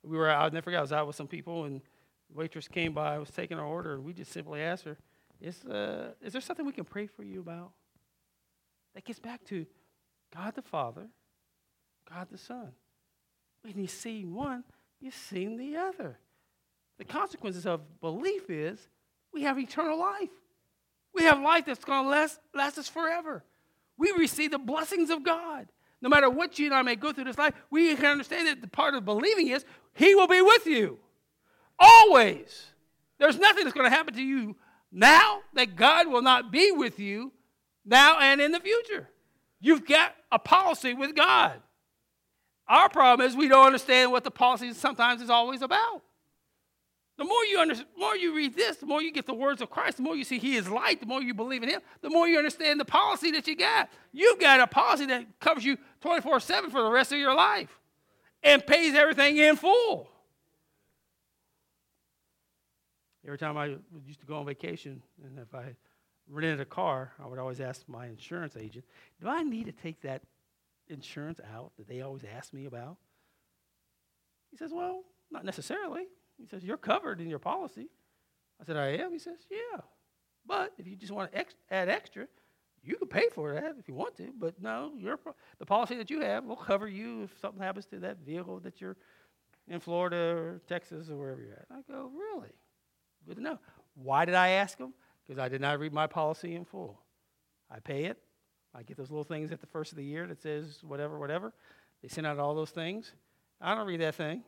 we 0.02 0.16
were, 0.16 0.30
out, 0.30 0.50
I 0.50 0.54
never 0.54 0.62
forget, 0.62 0.78
I 0.78 0.82
was 0.82 0.94
out 0.94 1.06
with 1.06 1.14
some 1.14 1.28
people 1.28 1.64
and 1.64 1.82
the 2.30 2.38
waitress 2.38 2.66
came 2.66 2.94
by, 2.94 3.16
I 3.16 3.18
was 3.18 3.30
taking 3.30 3.58
our 3.58 3.66
order, 3.66 3.94
and 3.94 4.04
we 4.04 4.14
just 4.14 4.32
simply 4.32 4.62
asked 4.62 4.84
her, 4.84 4.96
is, 5.42 5.62
uh, 5.66 6.12
is 6.22 6.32
there 6.32 6.40
something 6.40 6.64
we 6.64 6.72
can 6.72 6.86
pray 6.86 7.06
for 7.06 7.22
you 7.22 7.40
about? 7.40 7.72
That 8.94 9.04
gets 9.04 9.18
back 9.18 9.44
to 9.46 9.66
God 10.34 10.54
the 10.54 10.62
Father, 10.62 11.06
God 12.10 12.28
the 12.30 12.38
Son. 12.38 12.72
When 13.60 13.78
you 13.78 13.86
see 13.86 14.24
one, 14.24 14.64
you've 15.00 15.14
seen 15.14 15.58
the 15.58 15.76
other. 15.76 16.18
The 16.96 17.04
consequences 17.04 17.66
of 17.66 18.00
belief 18.00 18.48
is 18.48 18.88
we 19.34 19.42
have 19.42 19.58
eternal 19.58 19.98
life. 19.98 20.30
We 21.14 21.24
have 21.24 21.40
life 21.40 21.66
that's 21.66 21.84
going 21.84 22.04
to 22.04 22.10
last, 22.10 22.40
last 22.54 22.78
us 22.78 22.88
forever. 22.88 23.44
We 23.98 24.12
receive 24.16 24.52
the 24.52 24.58
blessings 24.58 25.10
of 25.10 25.24
God. 25.24 25.66
No 26.00 26.08
matter 26.08 26.30
what 26.30 26.58
you 26.58 26.66
and 26.66 26.74
I 26.74 26.82
may 26.82 26.94
go 26.94 27.12
through 27.12 27.24
this 27.24 27.38
life, 27.38 27.54
we 27.70 27.94
can 27.96 28.06
understand 28.06 28.46
that 28.46 28.60
the 28.60 28.68
part 28.68 28.94
of 28.94 29.04
believing 29.04 29.48
is 29.48 29.64
He 29.94 30.14
will 30.14 30.28
be 30.28 30.40
with 30.40 30.66
you. 30.66 30.98
Always. 31.78 32.66
There's 33.18 33.38
nothing 33.38 33.64
that's 33.64 33.74
going 33.74 33.90
to 33.90 33.94
happen 33.94 34.14
to 34.14 34.22
you 34.22 34.56
now 34.92 35.40
that 35.54 35.76
God 35.76 36.06
will 36.06 36.22
not 36.22 36.52
be 36.52 36.70
with 36.70 37.00
you 37.00 37.32
now 37.84 38.18
and 38.20 38.40
in 38.40 38.52
the 38.52 38.60
future. 38.60 39.08
You've 39.60 39.86
got 39.86 40.14
a 40.30 40.38
policy 40.38 40.94
with 40.94 41.16
God. 41.16 41.60
Our 42.68 42.88
problem 42.88 43.26
is 43.26 43.34
we 43.34 43.48
don't 43.48 43.66
understand 43.66 44.12
what 44.12 44.24
the 44.24 44.30
policy 44.30 44.72
sometimes 44.74 45.20
is 45.20 45.30
always 45.30 45.62
about. 45.62 46.02
The 47.18 47.24
more 47.24 47.44
you 47.46 47.58
under, 47.58 47.74
more 47.98 48.16
you 48.16 48.32
read 48.34 48.54
this, 48.54 48.76
the 48.76 48.86
more 48.86 49.02
you 49.02 49.12
get 49.12 49.26
the 49.26 49.34
words 49.34 49.60
of 49.60 49.68
Christ, 49.68 49.96
the 49.96 50.04
more 50.04 50.14
you 50.14 50.22
see 50.22 50.38
He 50.38 50.54
is 50.54 50.70
light, 50.70 51.00
the 51.00 51.06
more 51.06 51.20
you 51.20 51.34
believe 51.34 51.64
in 51.64 51.68
Him, 51.68 51.80
the 52.00 52.08
more 52.08 52.28
you 52.28 52.38
understand 52.38 52.78
the 52.78 52.84
policy 52.84 53.32
that 53.32 53.48
you 53.48 53.56
got. 53.56 53.90
You've 54.12 54.38
got 54.38 54.60
a 54.60 54.68
policy 54.68 55.06
that 55.06 55.26
covers 55.40 55.64
you 55.64 55.78
24 56.00 56.38
7 56.38 56.70
for 56.70 56.80
the 56.80 56.90
rest 56.90 57.10
of 57.10 57.18
your 57.18 57.34
life 57.34 57.80
and 58.44 58.64
pays 58.64 58.94
everything 58.94 59.36
in 59.36 59.56
full. 59.56 60.08
Every 63.26 63.36
time 63.36 63.56
I 63.56 63.76
used 64.06 64.20
to 64.20 64.26
go 64.26 64.36
on 64.36 64.46
vacation, 64.46 65.02
and 65.24 65.40
if 65.40 65.52
I 65.52 65.74
rented 66.30 66.60
a 66.60 66.64
car, 66.64 67.12
I 67.22 67.26
would 67.26 67.40
always 67.40 67.60
ask 67.60 67.82
my 67.88 68.06
insurance 68.06 68.56
agent, 68.56 68.84
Do 69.20 69.28
I 69.28 69.42
need 69.42 69.66
to 69.66 69.72
take 69.72 70.00
that 70.02 70.22
insurance 70.86 71.40
out 71.52 71.72
that 71.78 71.88
they 71.88 72.00
always 72.00 72.22
ask 72.36 72.52
me 72.52 72.66
about? 72.66 72.96
He 74.52 74.56
says, 74.56 74.70
Well, 74.72 75.02
not 75.32 75.44
necessarily. 75.44 76.06
He 76.38 76.46
says, 76.46 76.64
You're 76.64 76.76
covered 76.76 77.20
in 77.20 77.28
your 77.28 77.38
policy. 77.38 77.88
I 78.60 78.64
said, 78.64 78.76
I 78.76 78.88
am. 79.02 79.12
He 79.12 79.18
says, 79.18 79.38
Yeah. 79.50 79.80
But 80.46 80.72
if 80.78 80.86
you 80.86 80.96
just 80.96 81.12
want 81.12 81.30
to 81.30 81.38
ex- 81.38 81.54
add 81.70 81.88
extra, 81.88 82.26
you 82.82 82.96
can 82.96 83.08
pay 83.08 83.28
for 83.34 83.54
that 83.54 83.76
if 83.78 83.88
you 83.88 83.94
want 83.94 84.16
to. 84.16 84.32
But 84.38 84.60
no, 84.62 84.92
your, 84.96 85.18
the 85.58 85.66
policy 85.66 85.96
that 85.96 86.10
you 86.10 86.20
have 86.20 86.44
will 86.44 86.56
cover 86.56 86.88
you 86.88 87.24
if 87.24 87.38
something 87.40 87.62
happens 87.62 87.86
to 87.86 87.98
that 88.00 88.18
vehicle 88.24 88.60
that 88.60 88.80
you're 88.80 88.96
in 89.68 89.80
Florida 89.80 90.16
or 90.16 90.60
Texas 90.66 91.10
or 91.10 91.16
wherever 91.16 91.42
you're 91.42 91.52
at. 91.52 91.66
I 91.70 91.80
go, 91.90 92.10
Really? 92.14 92.52
Good 93.26 93.36
to 93.36 93.42
know. 93.42 93.58
Why 93.94 94.24
did 94.24 94.34
I 94.34 94.50
ask 94.50 94.78
him? 94.78 94.94
Because 95.26 95.38
I 95.38 95.48
did 95.48 95.60
not 95.60 95.78
read 95.78 95.92
my 95.92 96.06
policy 96.06 96.54
in 96.54 96.64
full. 96.64 97.00
I 97.70 97.80
pay 97.80 98.04
it. 98.04 98.18
I 98.74 98.82
get 98.82 98.96
those 98.96 99.10
little 99.10 99.24
things 99.24 99.50
at 99.52 99.60
the 99.60 99.66
first 99.66 99.92
of 99.92 99.96
the 99.98 100.04
year 100.04 100.26
that 100.26 100.40
says 100.40 100.78
whatever, 100.82 101.18
whatever. 101.18 101.52
They 102.00 102.08
send 102.08 102.26
out 102.26 102.38
all 102.38 102.54
those 102.54 102.70
things. 102.70 103.12
I 103.60 103.74
don't 103.74 103.86
read 103.86 104.00
that 104.00 104.14
thing. 104.14 104.44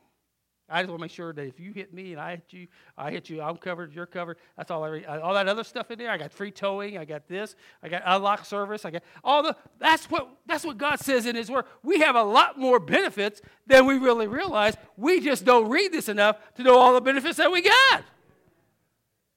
I 0.71 0.83
just 0.83 0.91
want 0.91 1.01
to 1.01 1.05
make 1.05 1.11
sure 1.11 1.33
that 1.33 1.43
if 1.43 1.59
you 1.59 1.73
hit 1.73 1.93
me 1.93 2.13
and 2.13 2.21
I 2.21 2.37
hit 2.37 2.45
you, 2.51 2.67
I 2.97 3.11
hit 3.11 3.29
you, 3.29 3.43
I'm 3.43 3.57
covered, 3.57 3.93
you're 3.93 4.07
covered. 4.07 4.39
That's 4.57 4.71
all 4.71 4.85
I. 4.85 5.03
All 5.03 5.35
that 5.35 5.49
other 5.49 5.65
stuff 5.65 5.91
in 5.91 5.99
there. 5.99 6.11
I 6.11 6.17
got 6.17 6.33
free 6.33 6.51
towing. 6.51 6.97
I 6.97 7.05
got 7.05 7.27
this. 7.29 7.57
I 7.83 7.89
got 7.89 8.03
unlock 8.07 8.45
service. 8.45 8.85
I 8.85 8.91
got 8.91 9.03
all 9.25 9.43
the. 9.43 9.57
That's 9.79 10.07
what 10.07 10.29
that's 10.47 10.65
what 10.65 10.79
God 10.79 11.01
says 11.01 11.27
in 11.27 11.35
His 11.35 11.51
Word. 11.51 11.65
We 11.83 12.01
have 12.01 12.15
a 12.15 12.23
lot 12.23 12.59
more 12.59 12.79
benefits 12.79 13.43
than 13.67 13.87
we 13.87 13.99
really 13.99 14.29
realize. 14.29 14.77
We 14.97 15.21
just 15.21 15.45
don't 15.45 15.69
read 15.69 15.93
this 15.93 16.09
enough 16.09 16.37
to 16.55 16.63
know 16.63 16.79
all 16.79 16.95
the 16.95 17.01
benefits 17.01 17.39
that 17.39 17.51
we 17.51 17.63
got. 17.63 18.05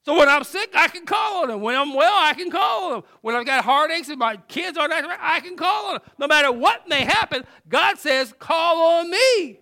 So 0.05 0.17
when 0.17 0.27
I'm 0.27 0.43
sick, 0.43 0.71
I 0.75 0.89
can 0.89 1.05
call 1.05 1.43
on 1.43 1.49
him. 1.49 1.61
When 1.61 1.75
I'm 1.75 1.93
well, 1.93 2.13
I 2.13 2.33
can 2.33 2.51
call 2.51 2.91
on 2.91 2.97
him. 2.97 3.03
When 3.21 3.35
I've 3.35 3.45
got 3.45 3.63
heartaches 3.63 4.09
and 4.09 4.19
my 4.19 4.35
kids 4.49 4.77
are 4.77 4.87
not, 4.87 5.05
I 5.19 5.39
can 5.39 5.55
call 5.55 5.87
on 5.87 5.95
him. 5.95 6.01
No 6.17 6.27
matter 6.27 6.51
what 6.51 6.89
may 6.89 7.05
happen, 7.05 7.45
God 7.69 7.97
says, 7.97 8.33
call 8.37 8.99
on 8.99 9.09
me. 9.09 9.61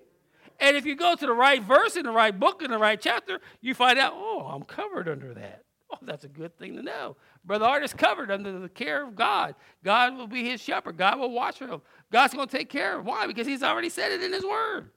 And 0.62 0.78
if 0.78 0.86
you 0.86 0.96
go 0.96 1.16
to 1.16 1.26
the 1.26 1.34
right 1.34 1.62
verse 1.62 1.96
in 1.96 2.06
the 2.06 2.12
right 2.12 2.38
book 2.38 2.62
in 2.62 2.70
the 2.70 2.78
right 2.78 3.02
chapter, 3.02 3.42
you 3.62 3.74
find 3.74 3.98
out, 3.98 4.14
oh, 4.16 4.48
I'm 4.54 4.62
covered 4.62 5.10
under 5.10 5.34
that. 5.34 5.64
Oh, 5.92 5.98
that's 6.04 6.24
a 6.24 6.30
good 6.30 6.58
thing 6.58 6.76
to 6.76 6.84
know. 6.84 7.18
Brother 7.44 7.66
Art 7.66 7.84
is 7.84 7.94
covered 7.94 8.30
under 8.30 8.60
the 8.60 8.70
care 8.70 9.04
of 9.04 9.16
God. 9.16 9.56
God 9.84 10.16
will 10.16 10.28
be 10.28 10.48
his 10.48 10.62
shepherd. 10.62 10.98
God 10.98 11.20
will 11.20 11.32
watch 11.32 11.58
for 11.58 11.68
him. 11.68 11.82
God's 12.12 12.36
going 12.36 12.48
to 12.48 12.58
take 12.58 12.70
care 12.70 12.94
of 12.94 13.00
him. 13.00 13.06
Why? 13.08 13.26
Because 13.28 13.48
he's 13.48 13.64
already 13.64 13.90
said 13.90 14.12
it 14.12 14.22
in 14.22 14.32
his 14.32 14.46
word. 14.46 14.92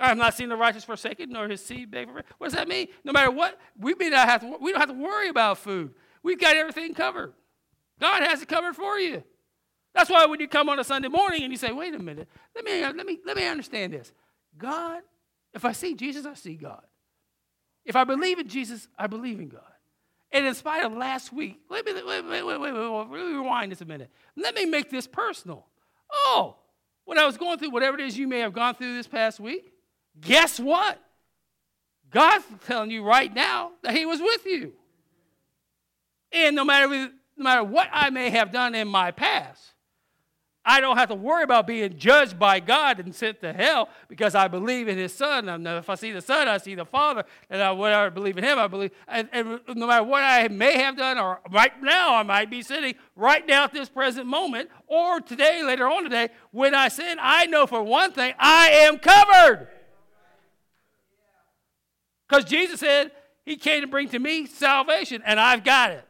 I 0.00 0.08
have 0.08 0.18
not 0.18 0.34
seen 0.34 0.48
the 0.48 0.56
righteous 0.56 0.84
forsaken, 0.84 1.30
nor 1.30 1.48
his 1.48 1.64
seed 1.64 1.90
beg 1.90 2.08
for 2.08 2.22
What 2.38 2.48
does 2.48 2.54
that 2.54 2.68
mean? 2.68 2.88
No 3.04 3.12
matter 3.12 3.30
what, 3.30 3.58
we 3.78 3.94
may 3.94 4.08
not 4.08 4.28
have 4.28 4.40
to, 4.40 4.56
we 4.60 4.72
don't 4.72 4.80
have 4.80 4.90
to 4.90 4.94
worry 4.94 5.28
about 5.28 5.58
food. 5.58 5.94
We've 6.22 6.40
got 6.40 6.56
everything 6.56 6.94
covered. 6.94 7.34
God 8.00 8.22
has 8.22 8.42
it 8.42 8.48
covered 8.48 8.76
for 8.76 8.98
you. 8.98 9.22
That's 9.96 10.10
why 10.10 10.26
when 10.26 10.40
you 10.40 10.46
come 10.46 10.68
on 10.68 10.78
a 10.78 10.84
Sunday 10.84 11.08
morning 11.08 11.42
and 11.42 11.50
you 11.50 11.56
say, 11.56 11.72
wait 11.72 11.94
a 11.94 11.98
minute, 11.98 12.28
let 12.54 12.66
me, 12.66 12.82
uh, 12.82 12.92
let 12.92 13.06
me, 13.06 13.18
let 13.24 13.34
me 13.34 13.46
understand 13.46 13.94
this. 13.94 14.12
God, 14.58 15.00
if 15.54 15.64
I 15.64 15.72
see 15.72 15.94
Jesus, 15.94 16.26
I 16.26 16.34
see 16.34 16.54
God. 16.54 16.82
If 17.82 17.96
I 17.96 18.04
believe 18.04 18.38
in 18.38 18.46
Jesus, 18.46 18.88
I 18.98 19.06
believe 19.06 19.40
in 19.40 19.48
God. 19.48 19.62
And 20.32 20.44
in 20.44 20.54
spite 20.54 20.84
of 20.84 20.92
last 20.92 21.32
week, 21.32 21.60
let 21.70 21.86
me, 21.86 21.94
wait, 21.94 22.04
wait, 22.04 22.24
wait, 22.24 22.44
wait, 22.44 22.60
wait, 22.60 22.60
wait, 22.70 23.10
let 23.10 23.10
me 23.10 23.36
rewind 23.36 23.72
this 23.72 23.80
a 23.80 23.86
minute. 23.86 24.10
Let 24.36 24.54
me 24.54 24.66
make 24.66 24.90
this 24.90 25.06
personal. 25.06 25.64
Oh, 26.12 26.56
when 27.06 27.18
I 27.18 27.24
was 27.24 27.38
going 27.38 27.58
through 27.58 27.70
whatever 27.70 27.98
it 27.98 28.04
is 28.04 28.18
you 28.18 28.28
may 28.28 28.40
have 28.40 28.52
gone 28.52 28.74
through 28.74 28.96
this 28.96 29.08
past 29.08 29.40
week, 29.40 29.72
guess 30.20 30.60
what? 30.60 31.00
God's 32.10 32.44
telling 32.66 32.90
you 32.90 33.02
right 33.02 33.32
now 33.32 33.70
that 33.82 33.94
He 33.94 34.04
was 34.04 34.20
with 34.20 34.44
you. 34.44 34.74
And 36.32 36.54
no 36.54 36.66
matter, 36.66 36.86
no 36.88 37.10
matter 37.38 37.64
what 37.64 37.88
I 37.90 38.10
may 38.10 38.28
have 38.28 38.52
done 38.52 38.74
in 38.74 38.88
my 38.88 39.10
past, 39.10 39.72
I 40.68 40.80
don't 40.80 40.96
have 40.96 41.10
to 41.10 41.14
worry 41.14 41.44
about 41.44 41.68
being 41.68 41.96
judged 41.96 42.40
by 42.40 42.58
God 42.58 42.98
and 42.98 43.14
sent 43.14 43.40
to 43.42 43.52
hell 43.52 43.88
because 44.08 44.34
I 44.34 44.48
believe 44.48 44.88
in 44.88 44.98
His 44.98 45.14
Son. 45.14 45.48
And 45.48 45.64
if 45.64 45.88
I 45.88 45.94
see 45.94 46.10
the 46.10 46.20
Son, 46.20 46.48
I 46.48 46.58
see 46.58 46.74
the 46.74 46.84
Father. 46.84 47.24
And 47.48 47.62
I, 47.62 47.70
whatever 47.70 48.06
I 48.06 48.08
believe 48.08 48.36
in 48.36 48.42
Him, 48.42 48.58
I 48.58 48.66
believe. 48.66 48.90
And, 49.06 49.28
and, 49.32 49.60
no 49.76 49.86
matter 49.86 50.02
what 50.02 50.24
I 50.24 50.48
may 50.48 50.76
have 50.78 50.96
done, 50.96 51.18
or 51.18 51.40
right 51.52 51.80
now 51.80 52.16
I 52.16 52.24
might 52.24 52.50
be 52.50 52.62
sitting 52.62 52.96
right 53.14 53.46
now 53.46 53.62
at 53.62 53.72
this 53.72 53.88
present 53.88 54.26
moment, 54.26 54.68
or 54.88 55.20
today, 55.20 55.62
later 55.62 55.86
on 55.86 56.02
today, 56.02 56.30
when 56.50 56.74
I 56.74 56.88
sin, 56.88 57.18
I 57.20 57.46
know 57.46 57.68
for 57.68 57.84
one 57.84 58.10
thing, 58.10 58.34
I 58.36 58.70
am 58.70 58.98
covered. 58.98 59.68
Because 62.28 62.44
Jesus 62.44 62.80
said 62.80 63.12
he 63.44 63.56
came 63.56 63.82
to 63.82 63.86
bring 63.86 64.08
to 64.08 64.18
me 64.18 64.46
salvation, 64.46 65.22
and 65.24 65.38
I've 65.38 65.62
got 65.62 65.92
it. 65.92 66.04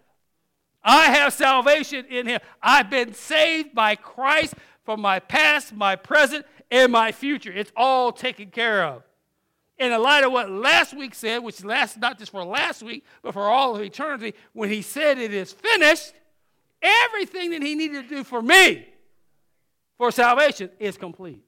I 0.87 1.07
have 1.07 1.33
salvation 1.33 2.07
in 2.09 2.27
him. 2.27 2.41
I've 2.63 2.89
been 2.89 3.13
saved 3.13 3.75
by 3.75 3.97
Christ 3.97 4.55
from 4.85 5.01
my 5.01 5.19
past, 5.19 5.75
my 5.75 5.97
present, 5.97 6.47
and 6.71 6.93
my 6.93 7.11
future. 7.11 7.53
It's 7.53 7.73
all 7.77 8.13
taken 8.13 8.51
care 8.53 8.85
of. 8.85 9.03
In 9.79 9.91
the 9.91 9.99
light 9.99 10.25
of 10.25 10.31
what 10.31 10.49
last 10.49 10.97
week 10.97 11.15
said, 11.15 11.41
which 11.41 11.65
lasts 11.65 11.99
not 11.99 12.21
just 12.21 12.31
for 12.31 12.45
last 12.45 12.85
week, 12.85 13.05
but 13.21 13.35
for 13.35 13.43
all 13.43 13.75
of 13.75 13.83
eternity, 13.83 14.35
when 14.53 14.71
he 14.71 14.81
said 14.81 15.19
it 15.19 15.35
is 15.35 15.53
finished, 15.53 16.13
everything 16.81 17.51
that 17.51 17.63
he 17.63 17.75
needed 17.75 18.09
to 18.09 18.17
do 18.17 18.25
for 18.25 18.41
me 18.41 18.87
for 19.99 20.13
salvation 20.13 20.71
is 20.79 20.97
complete. 20.97 21.43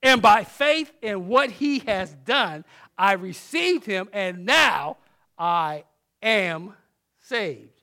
And 0.00 0.22
by 0.22 0.44
faith 0.44 0.92
in 1.02 1.26
what 1.26 1.50
he 1.50 1.80
has 1.80 2.14
done, 2.24 2.64
I 2.96 3.12
received 3.14 3.84
him, 3.84 4.08
and 4.12 4.46
now 4.46 4.98
I 5.36 5.84
am 6.22 6.74
saved. 7.20 7.79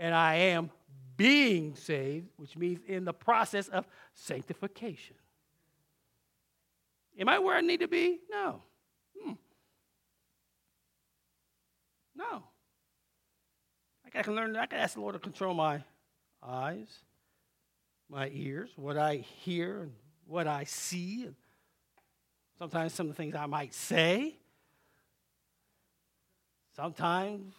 And 0.00 0.14
I 0.14 0.34
am 0.36 0.70
being 1.16 1.76
saved, 1.76 2.28
which 2.36 2.56
means 2.56 2.80
in 2.88 3.04
the 3.04 3.12
process 3.12 3.68
of 3.68 3.86
sanctification. 4.14 5.14
Am 7.18 7.28
I 7.28 7.38
where 7.38 7.54
I 7.54 7.60
need 7.60 7.80
to 7.80 7.88
be? 7.88 8.18
No. 8.30 8.62
Hmm. 9.22 9.32
No. 12.16 12.42
I 14.12 14.22
can 14.22 14.34
learn, 14.34 14.56
I 14.56 14.66
can 14.66 14.78
ask 14.78 14.94
the 14.94 15.02
Lord 15.02 15.12
to 15.12 15.20
control 15.20 15.54
my 15.54 15.84
eyes, 16.42 16.88
my 18.08 18.28
ears, 18.32 18.70
what 18.74 18.96
I 18.96 19.16
hear, 19.16 19.82
and 19.82 19.92
what 20.26 20.46
I 20.46 20.64
see, 20.64 21.24
and 21.26 21.34
sometimes 22.58 22.94
some 22.94 23.06
of 23.06 23.12
the 23.12 23.22
things 23.22 23.34
I 23.34 23.46
might 23.46 23.74
say, 23.74 24.38
sometimes 26.74 27.54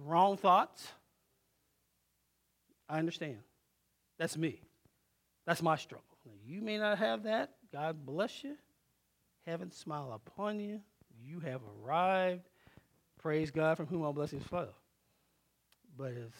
wrong 0.00 0.36
thoughts. 0.36 0.88
I 2.88 2.98
understand. 2.98 3.38
That's 4.18 4.36
me. 4.36 4.60
That's 5.46 5.62
my 5.62 5.76
struggle. 5.76 6.04
Now, 6.24 6.32
you 6.44 6.62
may 6.62 6.78
not 6.78 6.98
have 6.98 7.24
that. 7.24 7.50
God 7.72 8.06
bless 8.06 8.44
you. 8.44 8.56
Heaven 9.46 9.70
smile 9.70 10.12
upon 10.12 10.60
you. 10.60 10.80
You 11.22 11.40
have 11.40 11.60
arrived. 11.82 12.42
Praise 13.20 13.50
God 13.50 13.76
from 13.76 13.86
whom 13.86 14.02
all 14.02 14.12
blessings 14.12 14.44
flow. 14.44 14.68
But 15.96 16.12
as 16.12 16.32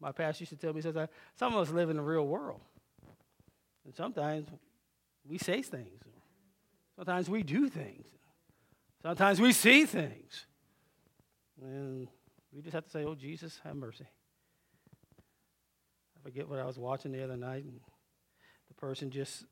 my 0.00 0.12
pastor 0.12 0.42
used 0.42 0.50
to 0.52 0.56
tell 0.56 0.72
me, 0.72 0.80
says, 0.80 0.94
some 1.36 1.54
of 1.54 1.68
us 1.68 1.72
live 1.72 1.90
in 1.90 1.96
the 1.96 2.02
real 2.02 2.26
world. 2.26 2.60
And 3.84 3.94
sometimes 3.94 4.48
we 5.26 5.38
say 5.38 5.62
things. 5.62 6.02
Sometimes 6.96 7.30
we 7.30 7.42
do 7.42 7.68
things. 7.68 8.06
Sometimes 9.02 9.40
we 9.40 9.52
see 9.52 9.86
things. 9.86 10.46
And 11.62 12.08
we 12.52 12.62
just 12.62 12.74
have 12.74 12.84
to 12.84 12.90
say, 12.90 13.04
oh, 13.04 13.14
Jesus, 13.14 13.58
have 13.64 13.76
mercy. 13.76 14.06
I 16.20 16.28
forget 16.28 16.48
what 16.48 16.58
I 16.58 16.64
was 16.64 16.78
watching 16.78 17.12
the 17.12 17.24
other 17.24 17.36
night, 17.36 17.64
and 17.64 17.80
the 18.68 18.74
person 18.74 19.10
just 19.10 19.44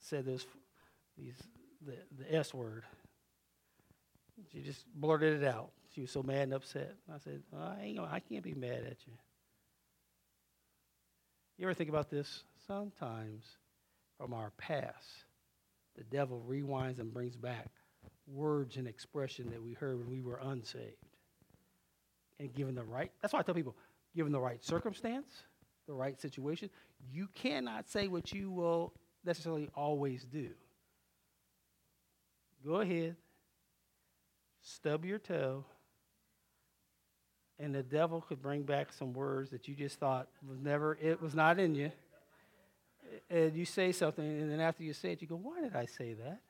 said 0.00 0.26
this, 0.26 0.44
these, 1.16 1.34
the, 1.84 1.94
the 2.18 2.34
S 2.34 2.52
word. 2.52 2.84
She 4.52 4.60
just 4.60 4.84
blurted 4.94 5.42
it 5.42 5.46
out. 5.46 5.70
She 5.94 6.02
was 6.02 6.10
so 6.10 6.22
mad 6.22 6.42
and 6.42 6.54
upset. 6.54 6.94
I 7.12 7.18
said, 7.18 7.42
I, 7.56 7.76
ain't 7.82 7.98
I 7.98 8.20
can't 8.20 8.42
be 8.42 8.52
mad 8.52 8.84
at 8.84 8.98
you. 9.06 9.14
You 11.56 11.66
ever 11.66 11.72
think 11.72 11.88
about 11.88 12.10
this? 12.10 12.42
Sometimes 12.66 13.44
from 14.18 14.34
our 14.34 14.50
past, 14.58 15.24
the 15.96 16.04
devil 16.04 16.44
rewinds 16.46 16.98
and 16.98 17.14
brings 17.14 17.36
back 17.36 17.70
words 18.26 18.76
and 18.76 18.86
expression 18.86 19.50
that 19.50 19.62
we 19.62 19.72
heard 19.72 19.98
when 19.98 20.10
we 20.10 20.20
were 20.20 20.38
unsaved. 20.42 20.96
And 22.38 22.52
given 22.52 22.74
the 22.74 22.84
right, 22.84 23.10
that's 23.22 23.32
why 23.32 23.40
I 23.40 23.42
tell 23.42 23.54
people, 23.54 23.76
given 24.14 24.32
the 24.32 24.40
right 24.40 24.62
circumstance, 24.62 25.44
the 25.86 25.94
right 25.94 26.20
situation, 26.20 26.70
you 27.12 27.28
cannot 27.34 27.88
say 27.88 28.08
what 28.08 28.32
you 28.32 28.50
will 28.50 28.92
necessarily 29.24 29.68
always 29.74 30.24
do. 30.24 30.50
Go 32.64 32.80
ahead, 32.80 33.16
stub 34.62 35.04
your 35.04 35.18
toe, 35.18 35.64
and 37.58 37.74
the 37.74 37.82
devil 37.82 38.20
could 38.20 38.42
bring 38.42 38.62
back 38.62 38.92
some 38.92 39.12
words 39.12 39.50
that 39.50 39.68
you 39.68 39.74
just 39.74 39.98
thought 39.98 40.28
was 40.46 40.58
never, 40.58 40.98
it 41.00 41.22
was 41.22 41.34
not 41.34 41.58
in 41.58 41.74
you. 41.74 41.90
And 43.30 43.54
you 43.54 43.64
say 43.64 43.92
something, 43.92 44.24
and 44.24 44.50
then 44.50 44.60
after 44.60 44.82
you 44.82 44.92
say 44.92 45.12
it, 45.12 45.22
you 45.22 45.28
go, 45.28 45.36
Why 45.36 45.60
did 45.60 45.76
I 45.76 45.86
say 45.86 46.14
that? 46.14 46.40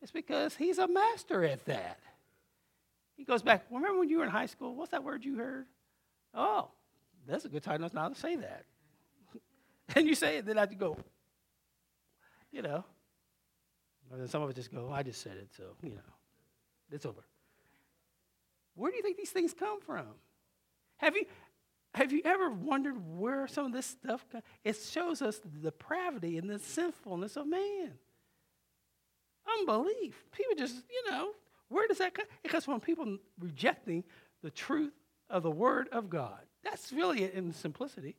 It's 0.00 0.12
because 0.12 0.54
he's 0.54 0.78
a 0.78 0.86
master 0.86 1.44
at 1.44 1.64
that. 1.66 1.98
He 3.16 3.24
goes 3.24 3.42
back, 3.42 3.64
Remember 3.70 3.98
when 3.98 4.08
you 4.08 4.18
were 4.18 4.24
in 4.24 4.30
high 4.30 4.46
school? 4.46 4.76
What's 4.76 4.92
that 4.92 5.02
word 5.02 5.24
you 5.24 5.36
heard? 5.36 5.66
Oh, 6.34 6.70
that's 7.26 7.44
a 7.44 7.48
good 7.48 7.62
time 7.62 7.86
now 7.92 8.08
to 8.08 8.14
say 8.14 8.36
that. 8.36 8.64
and 9.96 10.06
you 10.06 10.14
say 10.14 10.38
it, 10.38 10.46
then 10.46 10.58
I 10.58 10.66
go, 10.66 10.96
you 12.50 12.62
know. 12.62 12.84
Or 14.10 14.18
then 14.18 14.28
some 14.28 14.42
of 14.42 14.48
us 14.48 14.54
just 14.54 14.72
go, 14.72 14.88
oh, 14.90 14.92
I 14.92 15.02
just 15.02 15.22
said 15.22 15.36
it, 15.36 15.48
so, 15.56 15.64
you 15.82 15.90
know, 15.90 16.00
it's 16.90 17.06
over. 17.06 17.24
Where 18.74 18.90
do 18.90 18.96
you 18.96 19.02
think 19.02 19.16
these 19.16 19.30
things 19.30 19.54
come 19.54 19.80
from? 19.80 20.06
Have 20.96 21.16
you, 21.16 21.24
have 21.94 22.12
you 22.12 22.22
ever 22.24 22.50
wondered 22.50 22.96
where 23.16 23.46
some 23.46 23.66
of 23.66 23.72
this 23.72 23.86
stuff 23.86 24.24
comes? 24.30 24.44
It 24.64 24.76
shows 24.76 25.22
us 25.22 25.38
the 25.38 25.48
depravity 25.48 26.38
and 26.38 26.48
the 26.48 26.58
sinfulness 26.58 27.36
of 27.36 27.46
man. 27.46 27.92
Unbelief. 29.60 30.24
People 30.32 30.54
just, 30.56 30.74
you 30.74 31.10
know, 31.10 31.30
where 31.68 31.88
does 31.88 31.98
that 31.98 32.14
come? 32.14 32.26
It 32.44 32.48
comes 32.48 32.64
from 32.64 32.80
people 32.80 33.18
rejecting 33.38 34.04
the 34.42 34.50
truth 34.50 34.92
of 35.28 35.42
the 35.42 35.50
Word 35.50 35.88
of 35.90 36.10
God. 36.10 36.40
That's 36.64 36.92
really 36.92 37.24
it 37.24 37.34
in 37.34 37.52
simplicity. 37.52 38.16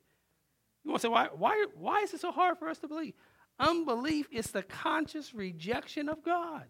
You 0.84 0.91
want 0.91 1.01
to 1.01 1.08
say, 1.08 1.12
why, 1.12 1.29
why, 1.36 1.65
why 1.75 2.01
is 2.01 2.13
it 2.13 2.19
so 2.19 2.32
hard 2.32 2.58
for 2.58 2.67
us 2.67 2.79
to 2.79 2.88
believe? 2.88 3.13
Unbelief 3.60 4.27
is 4.32 4.51
the 4.51 4.63
conscious 4.63 5.34
rejection 5.34 6.10
of 6.10 6.23
God. 6.23 6.65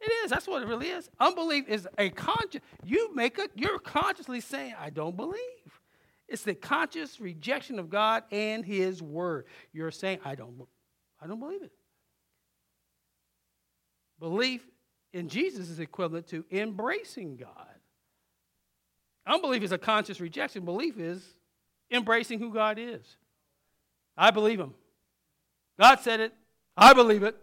It 0.00 0.10
is. 0.24 0.30
That's 0.30 0.46
what 0.46 0.62
it 0.62 0.68
really 0.68 0.88
is. 0.88 1.08
Unbelief 1.18 1.68
is 1.68 1.88
a 1.98 2.10
conscious. 2.10 2.60
You 2.84 3.14
make 3.14 3.38
a. 3.38 3.48
You're 3.54 3.78
consciously 3.78 4.40
saying, 4.40 4.74
"I 4.78 4.90
don't 4.90 5.16
believe." 5.16 5.80
It's 6.28 6.42
the 6.42 6.54
conscious 6.54 7.20
rejection 7.20 7.78
of 7.78 7.88
God 7.88 8.24
and 8.30 8.64
His 8.64 9.02
Word. 9.02 9.46
You're 9.72 9.90
saying, 9.90 10.18
"I 10.24 10.34
don't. 10.34 10.68
I 11.20 11.26
don't 11.26 11.38
believe 11.38 11.62
it." 11.62 11.72
Belief 14.18 14.68
in 15.12 15.28
Jesus 15.28 15.70
is 15.70 15.80
equivalent 15.80 16.26
to 16.28 16.44
embracing 16.50 17.36
God. 17.36 17.73
Unbelief 19.26 19.62
is 19.62 19.72
a 19.72 19.78
conscious 19.78 20.20
rejection. 20.20 20.64
Belief 20.64 20.98
is 20.98 21.22
embracing 21.90 22.38
who 22.38 22.52
God 22.52 22.78
is. 22.78 23.16
I 24.16 24.30
believe 24.30 24.60
Him. 24.60 24.74
God 25.78 26.00
said 26.00 26.20
it. 26.20 26.32
I 26.76 26.92
believe 26.92 27.22
it. 27.22 27.36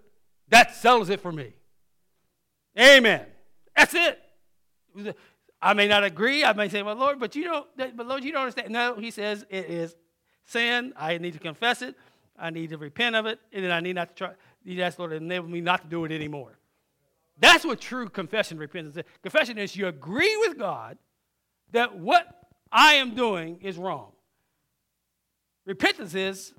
That 0.49 0.75
settles 0.75 1.09
it 1.09 1.21
for 1.21 1.31
me. 1.31 1.53
Amen. 2.79 3.25
That's 3.75 3.93
it. 3.93 4.19
I 5.61 5.73
may 5.73 5.87
not 5.87 6.03
agree. 6.03 6.43
I 6.43 6.53
may 6.53 6.69
say, 6.69 6.81
well, 6.81 6.95
Lord, 6.95 7.19
but 7.19 7.35
you 7.35 7.43
don't, 7.43 7.67
but 7.77 8.07
Lord, 8.07 8.23
you 8.23 8.31
don't 8.31 8.41
understand. 8.41 8.71
No, 8.71 8.95
he 8.95 9.11
says 9.11 9.45
it 9.49 9.69
is 9.69 9.95
sin. 10.45 10.93
I 10.97 11.17
need 11.17 11.33
to 11.33 11.39
confess 11.39 11.81
it. 11.81 11.95
I 12.37 12.49
need 12.49 12.69
to 12.71 12.77
repent 12.77 13.15
of 13.15 13.25
it. 13.25 13.39
And 13.53 13.63
then 13.63 13.71
I 13.71 13.79
need 13.79 13.95
not 13.95 14.09
to 14.09 14.15
try, 14.15 14.31
need 14.65 14.75
to 14.75 14.81
ask 14.81 14.97
Lord 14.97 15.11
to 15.11 15.17
enable 15.17 15.47
me 15.47 15.61
not 15.61 15.83
to 15.83 15.87
do 15.87 16.05
it 16.05 16.11
anymore. 16.11 16.57
That's 17.37 17.65
what 17.65 17.79
true 17.79 18.09
confession 18.09 18.57
repentance 18.57 18.97
is. 18.97 19.03
Confession 19.21 19.57
is 19.57 19.75
you 19.75 19.87
agree 19.87 20.35
with 20.37 20.57
God 20.57 20.97
that 21.71 21.97
what 21.97 22.27
I 22.71 22.95
am 22.95 23.15
doing 23.15 23.59
is 23.61 23.77
wrong. 23.77 24.11
Repentance 25.65 26.15
is 26.15 26.53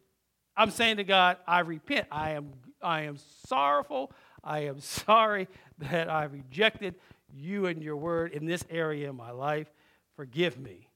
I'm 0.57 0.70
saying 0.70 0.98
to 0.98 1.05
God, 1.05 1.38
I 1.46 1.61
repent. 1.61 2.07
I 2.11 2.33
am, 2.33 2.51
I 2.83 3.03
am 3.03 3.16
sorrowful. 3.46 4.12
I 4.44 4.61
am 4.61 4.81
sorry 4.81 5.48
that 5.79 6.11
I 6.11 6.25
rejected 6.25 6.94
you 7.35 7.66
and 7.66 7.83
your 7.83 7.96
word 7.96 8.33
in 8.33 8.44
this 8.44 8.64
area 8.68 9.09
of 9.09 9.16
my 9.16 9.31
life. 9.31 9.68
Forgive 10.16 10.59
me. 10.59 10.88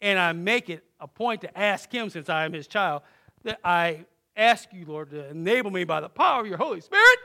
And 0.00 0.18
I 0.18 0.32
make 0.32 0.70
it 0.70 0.82
a 0.98 1.06
point 1.06 1.42
to 1.42 1.58
ask 1.58 1.92
Him, 1.92 2.10
since 2.10 2.28
I 2.28 2.44
am 2.44 2.52
His 2.52 2.66
child, 2.66 3.02
that 3.44 3.60
I 3.62 4.06
ask 4.36 4.72
you, 4.72 4.86
Lord, 4.86 5.10
to 5.10 5.28
enable 5.28 5.70
me 5.70 5.84
by 5.84 6.00
the 6.00 6.08
power 6.08 6.40
of 6.40 6.46
your 6.46 6.56
Holy 6.56 6.80
Spirit 6.80 7.18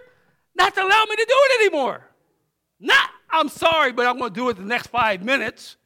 not 0.56 0.74
to 0.76 0.82
allow 0.82 1.06
me 1.08 1.16
to 1.16 1.26
do 1.26 1.36
it 1.36 1.62
anymore. 1.62 2.02
Not, 2.80 3.10
I'm 3.30 3.50
sorry, 3.50 3.92
but 3.92 4.06
I'm 4.06 4.18
going 4.18 4.34
to 4.34 4.40
do 4.40 4.50
it 4.50 4.58
the 4.58 4.64
next 4.64 4.88
five 4.88 5.24
minutes. 5.24 5.78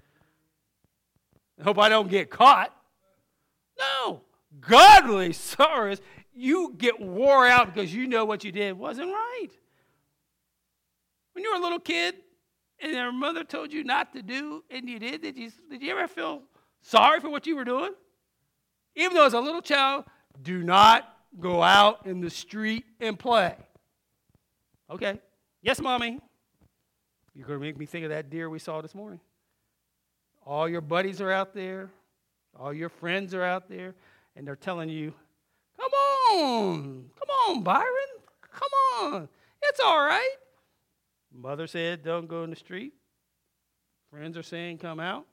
Hope 1.64 1.78
I 1.78 1.90
don't 1.90 2.10
get 2.10 2.30
caught. 2.30 2.76
No. 3.80 4.22
Godly 4.60 5.34
sorrows, 5.34 6.02
you 6.34 6.74
get 6.78 7.00
wore 7.00 7.48
out 7.48 7.74
because 7.74 7.94
you 7.94 8.08
know 8.08 8.26
what 8.26 8.44
you 8.44 8.52
did 8.52 8.78
wasn't 8.78 9.10
right. 9.10 9.50
When 11.34 11.44
you 11.44 11.52
were 11.52 11.58
a 11.58 11.62
little 11.62 11.80
kid 11.80 12.16
and 12.80 12.94
your 12.94 13.12
mother 13.12 13.44
told 13.44 13.72
you 13.72 13.84
not 13.84 14.14
to 14.14 14.22
do 14.22 14.64
and 14.70 14.90
you 14.90 15.00
did, 15.00 15.22
did 15.22 15.38
you, 15.38 15.52
did 15.70 15.82
you 15.82 15.92
ever 15.92 16.08
feel 16.08 16.42
sorry 16.82 17.20
for 17.20 17.30
what 17.30 17.48
you 17.48 17.56
were 17.56 17.64
doing? 17.64 17.92
Even 18.96 19.16
though 19.16 19.26
as 19.26 19.34
a 19.34 19.40
little 19.40 19.62
child, 19.62 20.06
do 20.42 20.64
not 20.64 21.18
go 21.40 21.64
out 21.64 22.06
in 22.06 22.20
the 22.20 22.30
street 22.30 22.86
and 23.00 23.18
play. 23.18 23.56
Okay. 24.90 25.20
Yes, 25.62 25.80
mommy. 25.80 26.20
You're 27.34 27.48
going 27.48 27.60
to 27.60 27.66
make 27.66 27.78
me 27.78 27.86
think 27.86 28.04
of 28.04 28.10
that 28.10 28.30
deer 28.30 28.50
we 28.50 28.60
saw 28.60 28.82
this 28.82 28.94
morning. 28.94 29.22
All 30.46 30.68
your 30.68 30.82
buddies 30.82 31.22
are 31.22 31.32
out 31.32 31.54
there, 31.54 31.90
all 32.60 32.74
your 32.74 32.90
friends 32.90 33.34
are 33.34 33.44
out 33.44 33.70
there, 33.70 33.96
and 34.36 34.46
they're 34.46 34.56
telling 34.56 34.90
you, 34.90 35.14
come 35.80 35.92
on, 35.92 37.06
come 37.18 37.30
on, 37.48 37.64
Byron, 37.64 37.86
come 38.52 38.70
on. 39.04 39.30
It's 39.64 39.80
all 39.80 40.00
right. 40.00 40.36
Mother 41.34 41.68
said, 41.68 42.04
don't 42.04 42.28
go 42.28 42.44
in 42.44 42.50
the 42.50 42.56
street. 42.56 42.94
Friends 44.10 44.38
are 44.38 44.44
saying, 44.44 44.80
come 44.80 45.00
out. 45.00 45.26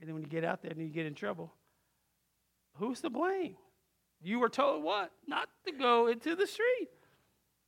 And 0.00 0.08
then 0.08 0.14
when 0.14 0.22
you 0.22 0.28
get 0.28 0.44
out 0.44 0.62
there 0.62 0.70
and 0.70 0.80
you 0.80 0.88
get 0.88 1.06
in 1.06 1.14
trouble, 1.14 1.52
who's 2.74 3.00
to 3.00 3.10
blame? 3.10 3.56
You 4.20 4.38
were 4.40 4.48
told 4.48 4.82
what? 4.82 5.12
Not 5.26 5.48
to 5.66 5.72
go 5.72 6.08
into 6.08 6.36
the 6.36 6.46
street. 6.46 6.88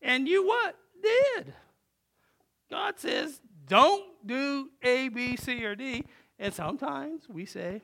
And 0.03 0.29
you 0.29 0.47
what? 0.47 0.77
Did. 1.03 1.55
God 2.71 2.99
says, 2.99 3.41
don't 3.67 4.05
do 4.27 4.69
A, 4.83 5.09
B, 5.09 5.37
C, 5.37 5.65
or 5.65 5.75
D. 5.75 6.05
And 6.39 6.53
sometimes 6.55 7.29
we 7.29 7.45
say, 7.45 7.83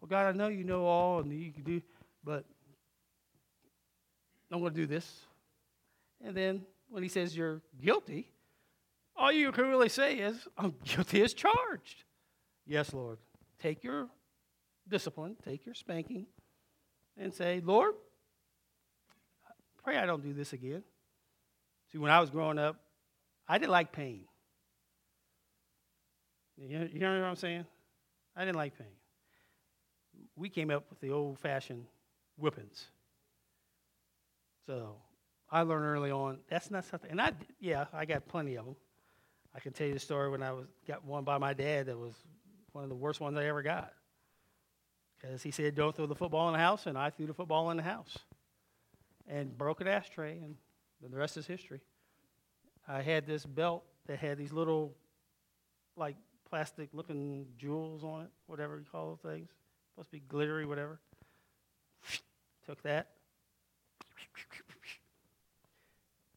Well, 0.00 0.08
God, 0.08 0.26
I 0.26 0.32
know 0.32 0.48
you 0.48 0.64
know 0.64 0.86
all 0.86 1.20
and 1.20 1.32
you 1.32 1.52
can 1.52 1.62
do, 1.62 1.82
but 2.24 2.44
I'm 4.50 4.60
going 4.60 4.72
to 4.72 4.80
do 4.80 4.86
this. 4.86 5.08
And 6.24 6.36
then 6.36 6.62
when 6.88 7.02
he 7.02 7.08
says 7.08 7.36
you're 7.36 7.60
guilty, 7.80 8.32
all 9.16 9.30
you 9.30 9.52
can 9.52 9.68
really 9.68 9.88
say 9.88 10.16
is, 10.16 10.48
I'm 10.56 10.74
guilty 10.84 11.22
as 11.22 11.34
charged. 11.34 12.04
Yes, 12.66 12.92
Lord. 12.92 13.18
Take 13.60 13.84
your 13.84 14.08
discipline, 14.88 15.36
take 15.44 15.64
your 15.64 15.74
spanking, 15.74 16.26
and 17.16 17.32
say, 17.32 17.60
Lord, 17.64 17.94
pray 19.82 19.96
I 19.98 20.06
don't 20.06 20.22
do 20.22 20.32
this 20.32 20.52
again. 20.52 20.82
See, 21.92 21.98
when 21.98 22.10
I 22.10 22.20
was 22.20 22.30
growing 22.30 22.58
up, 22.58 22.83
I 23.48 23.58
didn't 23.58 23.72
like 23.72 23.92
pain. 23.92 24.24
You, 26.56 26.88
you 26.92 27.00
know 27.00 27.20
what 27.20 27.26
I'm 27.26 27.36
saying? 27.36 27.66
I 28.36 28.44
didn't 28.44 28.56
like 28.56 28.78
pain. 28.78 28.86
We 30.36 30.48
came 30.48 30.70
up 30.70 30.84
with 30.90 31.00
the 31.00 31.10
old 31.10 31.38
fashioned 31.38 31.84
whippings. 32.36 32.86
So 34.66 34.96
I 35.50 35.62
learned 35.62 35.84
early 35.84 36.10
on 36.10 36.38
that's 36.48 36.70
not 36.70 36.84
something, 36.84 37.10
and 37.10 37.20
I, 37.20 37.32
yeah, 37.60 37.86
I 37.92 38.04
got 38.04 38.26
plenty 38.26 38.56
of 38.56 38.64
them. 38.64 38.76
I 39.54 39.60
can 39.60 39.72
tell 39.72 39.86
you 39.86 39.94
the 39.94 40.00
story 40.00 40.30
when 40.30 40.42
I 40.42 40.52
was 40.52 40.66
got 40.86 41.04
one 41.04 41.24
by 41.24 41.38
my 41.38 41.52
dad 41.52 41.86
that 41.86 41.98
was 41.98 42.14
one 42.72 42.82
of 42.82 42.90
the 42.90 42.96
worst 42.96 43.20
ones 43.20 43.36
I 43.36 43.44
ever 43.44 43.62
got. 43.62 43.92
Because 45.20 45.42
he 45.42 45.50
said, 45.50 45.74
don't 45.74 45.94
throw 45.94 46.06
the 46.06 46.14
football 46.14 46.48
in 46.48 46.54
the 46.54 46.58
house, 46.58 46.86
and 46.86 46.98
I 46.98 47.10
threw 47.10 47.26
the 47.26 47.34
football 47.34 47.70
in 47.70 47.76
the 47.76 47.82
house. 47.82 48.18
And 49.28 49.56
broke 49.56 49.80
an 49.80 49.88
ashtray, 49.88 50.38
and 50.38 50.56
the 51.00 51.16
rest 51.16 51.36
is 51.36 51.46
history. 51.46 51.80
I 52.86 53.02
had 53.02 53.26
this 53.26 53.44
belt 53.46 53.84
that 54.06 54.18
had 54.18 54.38
these 54.38 54.52
little, 54.52 54.94
like, 55.96 56.16
plastic 56.48 56.90
looking 56.92 57.46
jewels 57.58 58.04
on 58.04 58.22
it, 58.22 58.30
whatever 58.46 58.76
you 58.76 58.84
call 58.90 59.08
those 59.10 59.32
things. 59.32 59.48
Supposed 59.94 60.08
to 60.08 60.12
be 60.12 60.22
glittery, 60.28 60.66
whatever. 60.66 61.00
Took 62.66 62.82
that. 62.82 63.08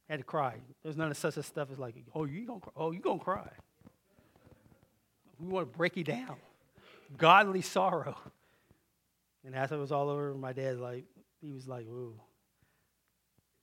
Had 0.09 0.19
to 0.19 0.23
cry. 0.23 0.55
There's 0.83 0.95
none 0.95 1.11
of 1.11 1.17
such 1.17 1.35
stuff 1.35 1.69
as 1.71 1.79
like, 1.79 1.95
oh, 2.15 2.25
you 2.25 2.45
gonna, 2.45 2.61
oh, 2.75 2.91
you 2.91 2.99
gonna 2.99 3.19
cry. 3.19 3.49
We 5.39 5.47
want 5.47 5.71
to 5.71 5.77
break 5.77 5.97
you 5.97 6.03
down. 6.03 6.37
Godly 7.17 7.61
sorrow. 7.61 8.17
And 9.45 9.55
as 9.55 9.71
it 9.71 9.77
was 9.77 9.91
all 9.91 10.09
over, 10.09 10.33
my 10.33 10.53
dad 10.53 10.77
like 10.77 11.05
he 11.41 11.51
was 11.51 11.67
like, 11.67 11.85
"Ooh, 11.85 12.19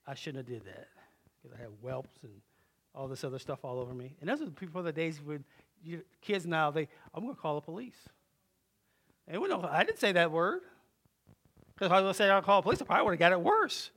I 0.07 0.15
shouldn't 0.15 0.47
have 0.47 0.47
did 0.47 0.65
that 0.67 0.89
because 1.43 1.59
I 1.59 1.61
had 1.61 1.71
whelps 1.83 2.23
and 2.23 2.33
all 2.95 3.09
this 3.09 3.25
other 3.25 3.39
stuff 3.39 3.65
all 3.65 3.79
over 3.79 3.95
me." 3.95 4.17
And 4.21 4.29
those 4.29 4.41
are 4.41 4.47
the 4.47 4.51
people 4.51 4.83
the 4.83 4.93
days 4.93 5.21
when 5.23 5.45
you, 5.83 6.03
kids 6.21 6.47
now 6.47 6.71
they, 6.71 6.89
I'm 7.13 7.23
going 7.23 7.35
to 7.35 7.41
call 7.41 7.57
the 7.57 7.61
police. 7.61 8.09
And 9.29 9.41
we 9.41 9.49
don't, 9.49 9.65
I 9.65 9.85
didn't 9.85 9.99
say 9.99 10.13
that 10.13 10.31
word 10.31 10.61
because 11.75 11.87
if 11.87 11.93
I 11.93 12.01
was 12.01 12.17
say 12.17 12.29
I'll 12.29 12.43
call 12.43 12.61
the 12.61 12.65
police, 12.65 12.83
I 12.83 12.85
probably 12.85 13.05
would 13.05 13.11
have 13.13 13.19
got 13.19 13.33
it 13.33 13.41
worse. 13.41 13.91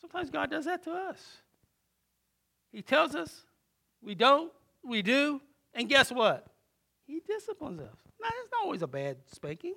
Sometimes 0.00 0.30
God 0.30 0.50
does 0.50 0.64
that 0.64 0.82
to 0.84 0.92
us. 0.92 1.38
He 2.70 2.82
tells 2.82 3.14
us 3.14 3.44
we 4.02 4.14
don't, 4.14 4.52
we 4.82 5.02
do, 5.02 5.40
and 5.74 5.88
guess 5.88 6.10
what? 6.10 6.46
He 7.06 7.20
disciplines 7.20 7.80
us. 7.80 7.96
Now, 8.20 8.28
it's 8.42 8.50
not 8.52 8.64
always 8.64 8.82
a 8.82 8.86
bad 8.86 9.18
spanking. 9.30 9.74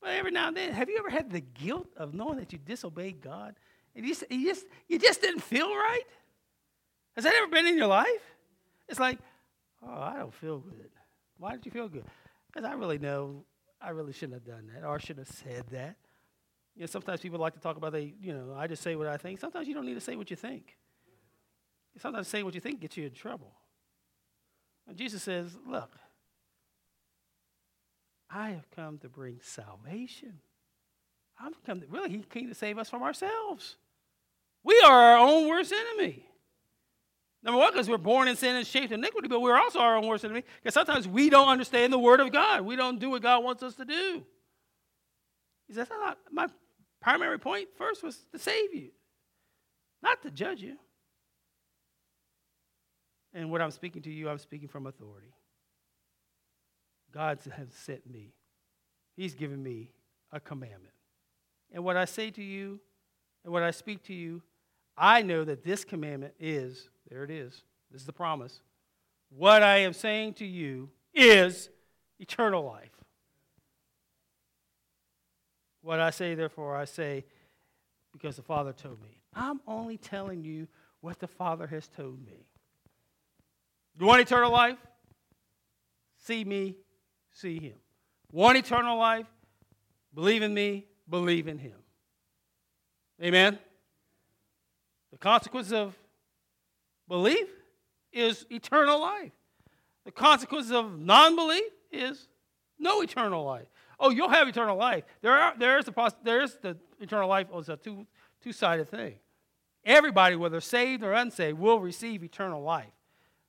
But 0.00 0.10
every 0.10 0.30
now 0.30 0.48
and 0.48 0.56
then, 0.56 0.72
have 0.72 0.88
you 0.88 0.98
ever 0.98 1.10
had 1.10 1.30
the 1.30 1.40
guilt 1.40 1.88
of 1.96 2.14
knowing 2.14 2.38
that 2.38 2.52
you 2.52 2.58
disobeyed 2.58 3.20
God 3.20 3.56
and 3.98 4.06
you 4.06 4.14
just, 4.14 4.30
you 4.30 4.46
just, 4.46 4.66
you 4.86 4.98
just 5.00 5.20
didn't 5.20 5.40
feel 5.40 5.66
right? 5.66 6.04
Has 7.16 7.24
that 7.24 7.34
ever 7.34 7.48
been 7.48 7.66
in 7.66 7.76
your 7.76 7.88
life? 7.88 8.22
It's 8.88 9.00
like, 9.00 9.18
oh, 9.84 10.00
I 10.00 10.18
don't 10.18 10.32
feel 10.32 10.60
good. 10.60 10.90
Why 11.36 11.50
did 11.56 11.66
you 11.66 11.72
feel 11.72 11.88
good? 11.88 12.04
Because 12.46 12.64
I 12.64 12.74
really 12.74 12.98
know 12.98 13.44
I 13.80 13.90
really 13.90 14.12
shouldn't 14.12 14.34
have 14.34 14.44
done 14.44 14.70
that 14.72 14.86
or 14.86 14.94
I 14.94 14.98
shouldn't 14.98 15.26
have 15.26 15.36
said 15.36 15.64
that. 15.72 15.96
You 16.76 16.82
know, 16.82 16.86
sometimes 16.86 17.18
people 17.18 17.40
like 17.40 17.54
to 17.54 17.60
talk 17.60 17.76
about 17.76 17.90
they, 17.90 18.14
you 18.20 18.32
know, 18.32 18.54
I 18.56 18.68
just 18.68 18.84
say 18.84 18.94
what 18.94 19.08
I 19.08 19.16
think. 19.16 19.40
Sometimes 19.40 19.66
you 19.66 19.74
don't 19.74 19.84
need 19.84 19.94
to 19.94 20.00
say 20.00 20.14
what 20.14 20.30
you 20.30 20.36
think. 20.36 20.76
Sometimes 22.00 22.28
saying 22.28 22.44
what 22.44 22.54
you 22.54 22.60
think 22.60 22.78
gets 22.78 22.96
you 22.96 23.04
in 23.04 23.12
trouble. 23.12 23.52
And 24.86 24.96
Jesus 24.96 25.24
says, 25.24 25.58
look, 25.66 25.90
I 28.30 28.50
have 28.50 28.70
come 28.70 28.98
to 28.98 29.08
bring 29.08 29.40
salvation. 29.42 30.38
I've 31.40 31.60
come 31.64 31.80
to, 31.80 31.86
really, 31.88 32.10
he 32.10 32.18
came 32.18 32.48
to 32.48 32.54
save 32.54 32.78
us 32.78 32.88
from 32.88 33.02
ourselves. 33.02 33.74
We 34.64 34.80
are 34.84 34.92
our 34.92 35.18
own 35.18 35.48
worst 35.48 35.72
enemy. 35.72 36.24
Number 37.42 37.58
one, 37.60 37.72
because 37.72 37.88
we're 37.88 37.98
born 37.98 38.28
in 38.28 38.36
sin 38.36 38.56
and 38.56 38.66
shaped 38.66 38.92
in 38.92 39.00
iniquity, 39.00 39.28
but 39.28 39.40
we're 39.40 39.56
also 39.56 39.78
our 39.78 39.96
own 39.96 40.06
worst 40.06 40.24
enemy 40.24 40.44
because 40.62 40.74
sometimes 40.74 41.06
we 41.06 41.30
don't 41.30 41.48
understand 41.48 41.92
the 41.92 41.98
word 41.98 42.20
of 42.20 42.32
God. 42.32 42.62
We 42.62 42.76
don't 42.76 42.98
do 42.98 43.10
what 43.10 43.22
God 43.22 43.44
wants 43.44 43.62
us 43.62 43.74
to 43.76 43.84
do. 43.84 44.24
He 45.68 45.74
says, 45.74 45.88
my 46.32 46.48
primary 47.00 47.38
point 47.38 47.68
first 47.76 48.02
was 48.02 48.18
to 48.32 48.38
save 48.38 48.74
you, 48.74 48.90
not 50.02 50.22
to 50.22 50.30
judge 50.30 50.60
you. 50.60 50.76
And 53.32 53.50
what 53.50 53.62
I'm 53.62 53.70
speaking 53.70 54.02
to 54.02 54.10
you, 54.10 54.28
I'm 54.28 54.38
speaking 54.38 54.68
from 54.68 54.86
authority. 54.86 55.32
God 57.12 57.38
has 57.56 57.68
sent 57.72 58.10
me. 58.10 58.32
He's 59.16 59.34
given 59.34 59.62
me 59.62 59.92
a 60.32 60.40
commandment. 60.40 60.94
And 61.72 61.84
what 61.84 61.96
I 61.96 62.04
say 62.04 62.30
to 62.30 62.42
you 62.42 62.80
and 63.44 63.52
what 63.52 63.62
I 63.62 63.70
speak 63.70 64.02
to 64.04 64.14
you, 64.14 64.42
I 64.98 65.22
know 65.22 65.44
that 65.44 65.62
this 65.64 65.84
commandment 65.84 66.34
is, 66.40 66.88
there 67.08 67.24
it 67.24 67.30
is, 67.30 67.62
this 67.90 68.02
is 68.02 68.06
the 68.06 68.12
promise. 68.12 68.60
What 69.30 69.62
I 69.62 69.78
am 69.78 69.92
saying 69.92 70.34
to 70.34 70.46
you 70.46 70.90
is 71.14 71.68
eternal 72.18 72.64
life. 72.64 72.90
What 75.82 76.00
I 76.00 76.10
say, 76.10 76.34
therefore, 76.34 76.76
I 76.76 76.84
say 76.84 77.24
because 78.12 78.36
the 78.36 78.42
Father 78.42 78.72
told 78.72 79.00
me. 79.00 79.20
I'm 79.34 79.60
only 79.66 79.96
telling 79.96 80.42
you 80.42 80.66
what 81.00 81.20
the 81.20 81.28
Father 81.28 81.66
has 81.66 81.86
told 81.88 82.24
me. 82.26 82.46
You 83.98 84.06
want 84.06 84.20
eternal 84.20 84.50
life? 84.50 84.78
See 86.18 86.44
me 86.44 86.76
see 87.32 87.58
him. 87.58 87.74
Want 88.32 88.58
eternal 88.58 88.98
life? 88.98 89.26
Believe 90.14 90.42
in 90.42 90.52
me, 90.52 90.86
believe 91.08 91.48
in 91.48 91.58
him. 91.58 91.74
Amen? 93.22 93.58
The 95.12 95.18
consequence 95.18 95.72
of 95.72 95.96
belief 97.08 97.48
is 98.12 98.46
eternal 98.50 99.00
life. 99.00 99.32
The 100.04 100.12
consequence 100.12 100.70
of 100.70 100.98
non 100.98 101.36
belief 101.36 101.70
is 101.92 102.28
no 102.78 103.02
eternal 103.02 103.44
life. 103.44 103.66
Oh, 104.00 104.10
you'll 104.10 104.28
have 104.28 104.48
eternal 104.48 104.76
life. 104.76 105.04
There, 105.22 105.32
are, 105.32 105.54
there, 105.58 105.78
is, 105.78 105.86
the, 105.86 106.14
there 106.22 106.42
is 106.42 106.56
the 106.62 106.76
eternal 107.00 107.28
life. 107.28 107.48
It's 107.52 107.68
a 107.68 107.76
two, 107.76 108.06
two-sided 108.42 108.90
thing. 108.90 109.14
Everybody, 109.84 110.36
whether 110.36 110.60
saved 110.60 111.02
or 111.02 111.12
unsaved, 111.12 111.58
will 111.58 111.80
receive 111.80 112.22
eternal 112.22 112.62
life. 112.62 112.92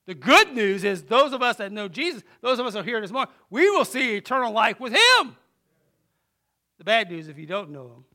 The 0.05 0.15
good 0.15 0.53
news 0.53 0.83
is 0.83 1.03
those 1.03 1.33
of 1.33 1.43
us 1.43 1.57
that 1.57 1.71
know 1.71 1.87
Jesus, 1.87 2.23
those 2.41 2.57
of 2.57 2.65
us 2.65 2.73
who 2.73 2.79
are 2.79 2.83
here 2.83 2.99
this 2.99 3.11
morning, 3.11 3.31
we 3.49 3.69
will 3.69 3.85
see 3.85 4.15
eternal 4.15 4.51
life 4.51 4.79
with 4.79 4.93
Him. 4.93 5.35
The 6.79 6.83
bad 6.83 7.11
news, 7.11 7.27
if 7.27 7.37
you 7.37 7.45
don't 7.45 7.69
know 7.69 7.87
Him, 7.87 8.05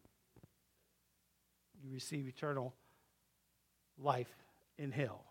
you 1.84 1.92
receive 1.92 2.26
eternal 2.26 2.74
life 3.98 4.34
in 4.78 4.90
hell. 4.90 5.24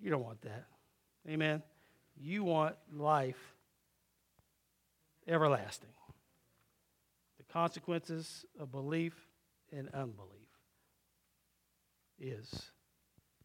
You 0.00 0.10
don't 0.10 0.24
want 0.24 0.40
that. 0.42 0.64
Amen. 1.28 1.62
You 2.16 2.44
want 2.44 2.76
life 2.92 3.54
everlasting. 5.26 5.90
The 7.38 7.52
consequences 7.52 8.44
of 8.58 8.70
belief 8.70 9.14
and 9.72 9.88
unbelief 9.92 10.32
is 12.18 12.70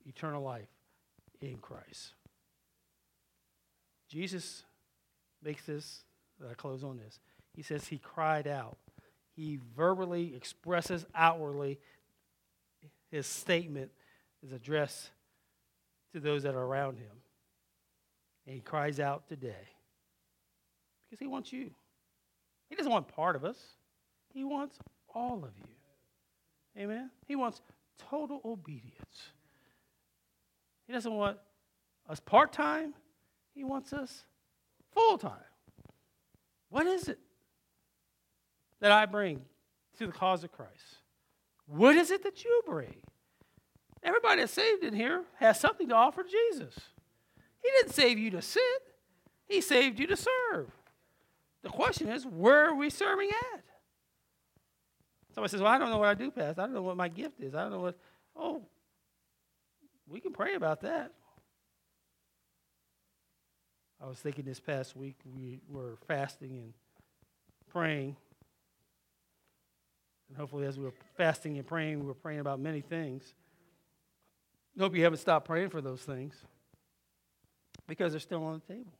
eternal 0.06 0.42
life 0.42 0.70
in 1.42 1.58
Christ. 1.58 2.14
Jesus 4.10 4.64
makes 5.44 5.66
this, 5.66 6.02
I 6.50 6.54
close 6.54 6.84
on 6.84 6.98
this. 6.98 7.20
He 7.56 7.62
says 7.62 7.88
he 7.88 7.98
cried 7.98 8.48
out. 8.48 8.78
He 9.36 9.60
verbally 9.76 10.36
expresses 10.36 11.06
outwardly 11.16 11.80
his 13.14 13.28
statement 13.28 13.92
is 14.42 14.52
addressed 14.52 15.12
to 16.14 16.20
those 16.20 16.42
that 16.44 16.56
are 16.56 16.64
around 16.64 16.98
him. 16.98 17.12
And 18.48 18.56
he 18.56 18.60
cries 18.60 19.00
out 19.00 19.28
today 19.30 19.68
because 21.06 21.20
he 21.20 21.28
wants 21.28 21.54
you. 21.54 21.70
He 22.70 22.76
doesn't 22.76 22.92
want 22.92 23.08
part 23.08 23.36
of 23.36 23.46
us, 23.46 23.58
he 24.34 24.44
wants 24.44 24.80
all 25.14 25.46
of 25.46 25.52
you. 25.60 26.82
Amen? 26.82 27.12
He 27.28 27.36
wants 27.36 27.62
total 28.10 28.42
obedience. 28.44 29.30
He 30.88 30.94
doesn't 30.94 31.14
want 31.14 31.38
us 32.10 32.20
part 32.20 32.52
time, 32.52 32.96
He 33.54 33.64
wants 33.64 33.94
us 33.94 34.24
full 34.92 35.20
time. 35.20 35.34
What 36.70 36.88
is 36.88 37.08
it 37.10 37.20
that 38.80 38.92
I 38.92 39.06
bring 39.06 39.42
to 40.00 40.08
the 40.08 40.12
cause 40.12 40.44
of 40.44 40.52
Christ? 40.52 41.03
What 41.66 41.96
is 41.96 42.12
it 42.12 42.24
that 42.24 42.44
you 42.44 42.62
bring? 42.66 42.96
Everybody 44.04 44.42
that's 44.42 44.54
saved 44.54 44.84
in 44.84 44.94
here 44.94 45.24
has 45.40 45.60
something 45.60 45.88
to 45.90 45.96
offer 45.96 46.24
Jesus. 46.24 46.76
He 47.62 47.70
didn't 47.78 47.94
save 47.94 48.20
you 48.20 48.32
to 48.32 48.42
sit, 48.42 48.62
He 49.48 49.62
saved 49.62 50.00
you 50.00 50.08
to 50.08 50.18
serve. 50.18 50.70
The 51.64 51.70
question 51.70 52.10
is, 52.10 52.26
where 52.26 52.70
are 52.70 52.76
we 52.76 52.90
serving 52.90 53.30
at? 53.54 53.64
Somebody 55.34 55.52
says, 55.52 55.62
Well, 55.62 55.72
I 55.72 55.78
don't 55.78 55.90
know 55.90 55.98
what 55.98 56.10
I 56.10 56.14
do, 56.14 56.30
Pastor. 56.30 56.62
I 56.62 56.66
don't 56.66 56.74
know 56.74 56.82
what 56.82 56.98
my 56.98 57.08
gift 57.08 57.40
is. 57.42 57.56
I 57.56 57.64
don't 57.64 57.72
know 57.72 57.80
what. 57.80 57.98
Oh, 58.36 58.62
we 60.08 60.20
can 60.20 60.34
pray 60.34 60.56
about 60.56 60.82
that. 60.82 61.12
I 64.02 64.08
was 64.08 64.20
thinking 64.20 64.44
this 64.44 64.60
past 64.60 64.96
week 64.98 65.16
we 65.34 65.60
were 65.70 65.98
fasting 66.08 66.58
and 66.58 66.74
praying. 67.70 68.18
And 70.34 70.40
hopefully, 70.40 70.66
as 70.66 70.80
we 70.80 70.86
were 70.86 70.94
fasting 71.16 71.60
and 71.60 71.68
praying, 71.68 72.00
we 72.00 72.08
were 72.08 72.16
praying 72.16 72.40
about 72.40 72.60
many 72.60 72.82
things. 72.82 73.36
Hope 74.80 74.96
you 74.96 75.04
haven't 75.04 75.20
stopped 75.20 75.46
praying 75.46 75.70
for 75.70 75.80
those 75.80 76.02
things 76.02 76.34
because 77.88 78.14
they're 78.14 78.20
still 78.20 78.44
on 78.44 78.60
the 78.66 78.74
table. 78.74 78.94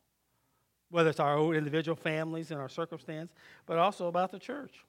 Whether 0.90 1.10
it's 1.10 1.18
our 1.18 1.36
own 1.36 1.56
individual 1.56 1.96
families 1.96 2.52
and 2.52 2.60
our 2.60 2.68
circumstance, 2.68 3.32
but 3.66 3.78
also 3.78 4.06
about 4.06 4.30
the 4.30 4.38
church. 4.38 4.84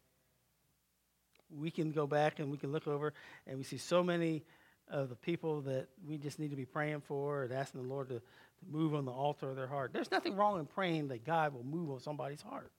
We 1.49 1.71
can 1.71 1.91
go 1.91 2.05
back 2.05 2.37
and 2.37 2.51
we 2.51 2.57
can 2.57 2.71
look 2.71 2.87
over 2.87 3.11
and 3.47 3.57
we 3.57 3.63
see 3.63 3.79
so 3.79 4.03
many 4.03 4.43
of 4.87 5.09
the 5.09 5.15
people 5.15 5.61
that 5.61 5.87
we 6.07 6.19
just 6.19 6.37
need 6.37 6.51
to 6.51 6.55
be 6.55 6.65
praying 6.65 7.01
for 7.01 7.45
and 7.45 7.53
asking 7.53 7.81
the 7.81 7.87
Lord 7.87 8.09
to, 8.09 8.19
to 8.19 8.65
move 8.69 8.93
on 8.93 9.05
the 9.05 9.11
altar 9.11 9.49
of 9.49 9.55
their 9.55 9.65
heart. 9.65 9.93
There's 9.93 10.11
nothing 10.11 10.35
wrong 10.35 10.59
in 10.59 10.67
praying 10.67 11.07
that 11.07 11.25
God 11.25 11.55
will 11.55 11.63
move 11.63 11.89
on 11.89 11.99
somebody's 12.01 12.43
heart. 12.43 12.71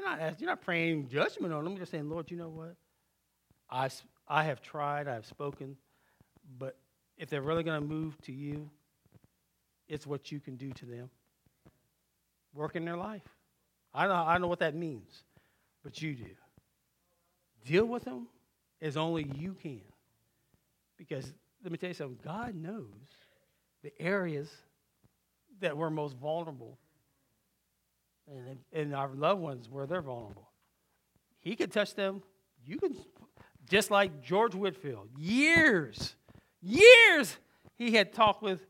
You're 0.00 0.08
not, 0.08 0.20
asking, 0.20 0.36
you're 0.40 0.50
not 0.50 0.62
praying 0.62 1.08
judgment 1.08 1.52
on 1.52 1.62
them. 1.62 1.76
You're 1.76 1.84
saying, 1.84 2.08
Lord, 2.08 2.30
you 2.30 2.36
know 2.38 2.48
what? 2.48 2.74
I, 3.70 3.90
I 4.26 4.44
have 4.44 4.62
tried, 4.62 5.06
I 5.06 5.12
have 5.12 5.26
spoken, 5.26 5.76
but 6.58 6.76
if 7.18 7.28
they're 7.28 7.42
really 7.42 7.62
going 7.62 7.78
to 7.78 7.86
move 7.86 8.16
to 8.22 8.32
you, 8.32 8.70
it's 9.88 10.06
what 10.06 10.32
you 10.32 10.40
can 10.40 10.56
do 10.56 10.70
to 10.72 10.86
them. 10.86 11.10
Work 12.54 12.76
in 12.76 12.86
their 12.86 12.96
life. 12.96 13.28
I 13.92 14.06
know, 14.06 14.14
I 14.14 14.38
know 14.38 14.46
what 14.46 14.60
that 14.60 14.74
means, 14.74 15.22
but 15.84 16.00
you 16.00 16.14
do. 16.14 16.24
Deal 17.66 17.84
with 17.84 18.04
them 18.04 18.26
as 18.80 18.96
only 18.96 19.30
you 19.36 19.52
can. 19.52 19.82
Because 20.96 21.30
let 21.62 21.72
me 21.72 21.76
tell 21.76 21.90
you 21.90 21.94
something 21.94 22.18
God 22.24 22.54
knows 22.54 22.86
the 23.82 23.92
areas 24.00 24.48
that 25.60 25.76
we're 25.76 25.90
most 25.90 26.16
vulnerable 26.16 26.78
and, 28.30 28.58
and 28.72 28.94
our 28.94 29.10
loved 29.14 29.40
ones 29.40 29.68
where 29.68 29.86
they're 29.86 30.02
vulnerable. 30.02 30.48
He 31.40 31.56
could 31.56 31.72
touch 31.72 31.94
them. 31.94 32.22
You 32.64 32.78
can 32.78 32.96
just 33.68 33.90
like 33.90 34.22
George 34.22 34.54
Whitefield, 34.54 35.08
years, 35.18 36.14
years 36.60 37.36
he 37.76 37.92
had 37.92 38.12
talked 38.12 38.42
with 38.42 38.66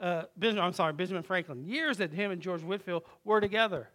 uh, 0.00 0.24
Benjamin, 0.36 0.64
I'm 0.64 0.72
sorry, 0.72 0.92
Benjamin 0.92 1.22
Franklin, 1.22 1.64
years 1.64 1.98
that 1.98 2.12
him 2.12 2.30
and 2.30 2.40
George 2.40 2.62
Whitefield 2.62 3.04
were 3.24 3.40
together. 3.40 3.88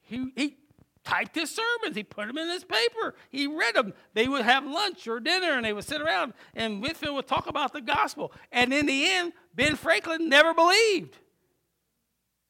He, 0.00 0.32
he 0.36 0.56
typed 1.04 1.34
his 1.34 1.50
sermons, 1.50 1.96
he 1.96 2.02
put 2.02 2.26
them 2.26 2.38
in 2.38 2.48
his 2.48 2.64
paper, 2.64 3.14
he 3.30 3.46
read 3.46 3.74
them. 3.74 3.94
They 4.14 4.26
would 4.26 4.42
have 4.42 4.66
lunch 4.66 5.06
or 5.06 5.20
dinner 5.20 5.52
and 5.52 5.64
they 5.64 5.72
would 5.72 5.84
sit 5.84 6.00
around 6.00 6.34
and 6.54 6.82
Whitefield 6.82 7.14
would 7.14 7.26
talk 7.26 7.46
about 7.46 7.72
the 7.72 7.80
gospel. 7.80 8.32
And 8.50 8.72
in 8.72 8.86
the 8.86 9.10
end, 9.10 9.32
Ben 9.54 9.76
Franklin 9.76 10.28
never 10.28 10.54
believed. 10.54 11.16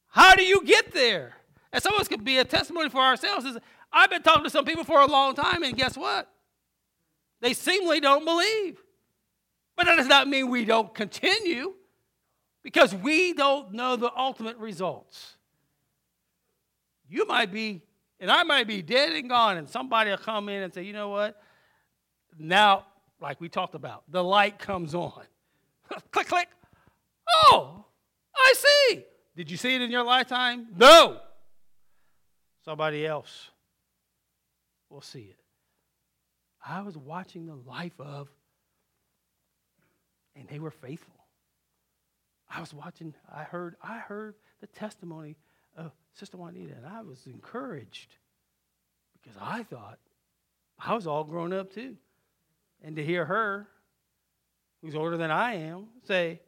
How 0.07 0.35
do 0.35 0.43
you 0.43 0.63
get 0.65 0.91
there? 0.91 1.35
And 1.71 1.81
some 1.83 1.93
of 1.93 2.01
us 2.01 2.07
could 2.07 2.23
be 2.23 2.37
a 2.39 2.45
testimony 2.45 2.89
for 2.89 3.01
ourselves. 3.01 3.45
Is 3.45 3.57
I've 3.91 4.09
been 4.09 4.23
talking 4.23 4.43
to 4.43 4.49
some 4.49 4.65
people 4.65 4.83
for 4.83 5.01
a 5.01 5.07
long 5.07 5.35
time, 5.35 5.63
and 5.63 5.75
guess 5.75 5.97
what? 5.97 6.29
They 7.41 7.53
seemingly 7.53 7.99
don't 7.99 8.25
believe. 8.25 8.81
But 9.75 9.85
that 9.85 9.95
does 9.95 10.07
not 10.07 10.27
mean 10.27 10.49
we 10.49 10.65
don't 10.65 10.93
continue 10.93 11.73
because 12.63 12.93
we 12.93 13.33
don't 13.33 13.71
know 13.73 13.95
the 13.95 14.11
ultimate 14.15 14.57
results. 14.57 15.37
You 17.07 17.25
might 17.25 17.51
be, 17.51 17.81
and 18.19 18.29
I 18.29 18.43
might 18.43 18.67
be 18.67 18.81
dead 18.81 19.13
and 19.13 19.29
gone, 19.29 19.57
and 19.57 19.69
somebody 19.69 20.09
will 20.09 20.17
come 20.17 20.49
in 20.49 20.63
and 20.63 20.73
say, 20.73 20.83
you 20.83 20.93
know 20.93 21.09
what? 21.09 21.41
Now, 22.37 22.85
like 23.21 23.39
we 23.39 23.49
talked 23.49 23.73
about, 23.73 24.03
the 24.09 24.23
light 24.23 24.59
comes 24.59 24.93
on. 24.93 25.23
click, 26.11 26.27
click. 26.27 26.49
Oh, 27.45 27.85
I 28.35 28.53
see. 28.57 29.05
Did 29.35 29.49
you 29.49 29.57
see 29.57 29.75
it 29.75 29.81
in 29.81 29.91
your 29.91 30.03
lifetime? 30.03 30.67
No. 30.75 31.19
Somebody 32.63 33.05
else 33.05 33.49
will 34.89 35.01
see 35.01 35.21
it. 35.21 35.39
I 36.65 36.81
was 36.81 36.97
watching 36.97 37.45
the 37.45 37.55
life 37.55 37.99
of, 37.99 38.29
and 40.35 40.47
they 40.47 40.59
were 40.59 40.71
faithful. 40.71 41.15
I 42.49 42.59
was 42.59 42.73
watching, 42.73 43.13
I 43.33 43.43
heard, 43.43 43.75
I 43.81 43.99
heard 43.99 44.35
the 44.59 44.67
testimony 44.67 45.35
of 45.77 45.91
Sister 46.13 46.37
Juanita, 46.37 46.73
and 46.75 46.85
I 46.85 47.01
was 47.01 47.25
encouraged 47.27 48.15
because 49.13 49.37
I 49.39 49.63
thought 49.63 49.99
I 50.77 50.95
was 50.95 51.07
all 51.07 51.23
grown 51.23 51.53
up 51.53 51.73
too. 51.73 51.95
And 52.81 52.95
to 52.95 53.05
hear 53.05 53.25
her, 53.25 53.67
who's 54.81 54.95
older 54.95 55.17
than 55.17 55.31
I 55.31 55.55
am, 55.55 55.87
say, 56.05 56.41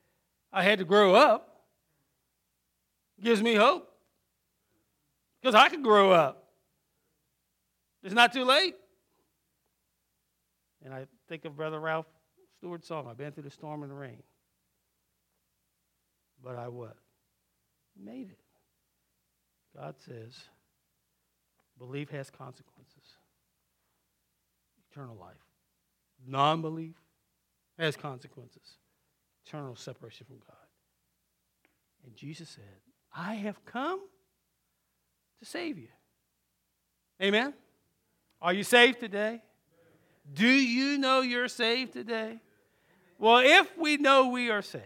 I 0.51 0.63
had 0.63 0.79
to 0.79 0.85
grow 0.85 1.15
up, 1.15 1.65
gives 3.21 3.41
me 3.41 3.55
hope. 3.55 3.90
Because 5.41 5.55
I 5.55 5.69
could 5.69 5.83
grow 5.83 6.11
up. 6.11 6.49
It's 8.03 8.13
not 8.13 8.33
too 8.33 8.43
late. 8.43 8.75
And 10.83 10.93
I 10.93 11.05
think 11.27 11.45
of 11.45 11.55
Brother 11.55 11.79
Ralph 11.79 12.07
Stewart's 12.57 12.87
song, 12.87 13.07
I've 13.09 13.17
been 13.17 13.31
through 13.31 13.43
the 13.43 13.51
storm 13.51 13.81
and 13.81 13.91
the 13.91 13.95
rain. 13.95 14.21
But 16.43 16.57
I 16.57 16.67
what? 16.67 16.95
Made 17.99 18.29
it. 18.29 18.39
God 19.75 19.95
says, 20.05 20.37
belief 21.77 22.09
has 22.09 22.29
consequences. 22.29 23.15
Eternal 24.91 25.15
life. 25.15 25.35
Non 26.27 26.61
belief 26.61 26.95
has 27.79 27.95
consequences. 27.95 28.77
Eternal 29.45 29.75
separation 29.75 30.25
from 30.27 30.37
God. 30.37 30.55
And 32.05 32.15
Jesus 32.15 32.49
said, 32.49 32.63
I 33.15 33.35
have 33.35 33.63
come 33.65 34.01
to 35.41 35.45
save 35.45 35.77
you. 35.77 35.87
Amen? 37.21 37.53
Are 38.41 38.53
you 38.53 38.63
saved 38.63 38.99
today? 38.99 39.41
Do 40.33 40.47
you 40.47 40.97
know 40.97 41.21
you're 41.21 41.47
saved 41.47 41.93
today? 41.93 42.39
Well, 43.17 43.41
if 43.43 43.77
we 43.77 43.97
know 43.97 44.29
we 44.29 44.49
are 44.49 44.61
saved, 44.61 44.85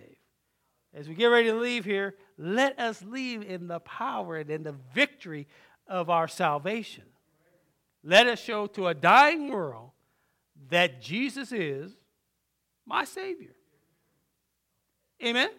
as 0.93 1.07
we 1.07 1.15
get 1.15 1.27
ready 1.27 1.49
to 1.49 1.55
leave 1.55 1.85
here, 1.85 2.15
let 2.37 2.79
us 2.79 3.03
leave 3.03 3.43
in 3.43 3.67
the 3.67 3.79
power 3.81 4.37
and 4.37 4.49
in 4.49 4.63
the 4.63 4.75
victory 4.93 5.47
of 5.87 6.09
our 6.09 6.27
salvation. 6.27 7.03
Let 8.03 8.27
us 8.27 8.39
show 8.39 8.67
to 8.67 8.87
a 8.87 8.93
dying 8.93 9.49
world 9.49 9.91
that 10.69 11.01
Jesus 11.01 11.51
is 11.51 11.91
my 12.85 13.03
Savior. 13.03 13.55
Amen? 15.23 15.49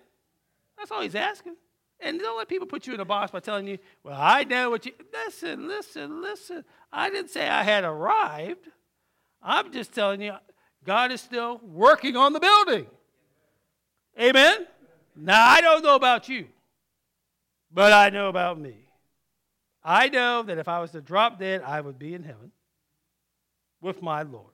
That's 0.78 0.90
all 0.90 1.03
he's 1.03 1.14
asking. 1.14 1.57
And 2.01 2.18
don't 2.18 2.36
let 2.36 2.49
people 2.49 2.66
put 2.66 2.86
you 2.86 2.94
in 2.94 3.01
a 3.01 3.05
box 3.05 3.32
by 3.32 3.40
telling 3.40 3.66
you, 3.66 3.78
well, 4.03 4.18
I 4.18 4.44
know 4.44 4.70
what 4.70 4.84
you. 4.84 4.92
Listen, 5.12 5.66
listen, 5.66 6.20
listen. 6.20 6.64
I 6.92 7.11
didn't 7.11 7.30
say 7.30 7.49
I 7.49 7.62
had 7.62 7.84
arrived. 7.84 8.68
I'm 9.42 9.72
just 9.72 9.94
telling 9.94 10.20
you, 10.20 10.34
God 10.84 11.11
is 11.11 11.20
still 11.20 11.61
working 11.64 12.16
on 12.16 12.32
the 12.32 12.40
building. 12.40 12.86
Amen? 14.20 14.66
Now, 15.16 15.47
I 15.47 15.61
don't 15.61 15.82
know 15.82 15.94
about 15.94 16.28
you, 16.28 16.47
but 17.72 17.92
I 17.92 18.11
know 18.11 18.28
about 18.28 18.61
me. 18.61 18.76
I 19.82 20.09
know 20.09 20.42
that 20.42 20.59
if 20.59 20.68
I 20.68 20.80
was 20.80 20.90
to 20.92 21.01
drop 21.01 21.38
dead, 21.38 21.62
I 21.62 21.80
would 21.80 21.99
be 21.99 22.12
in 22.12 22.22
heaven 22.22 22.53
with 23.80 24.03
my 24.03 24.22
Lord. 24.22 24.53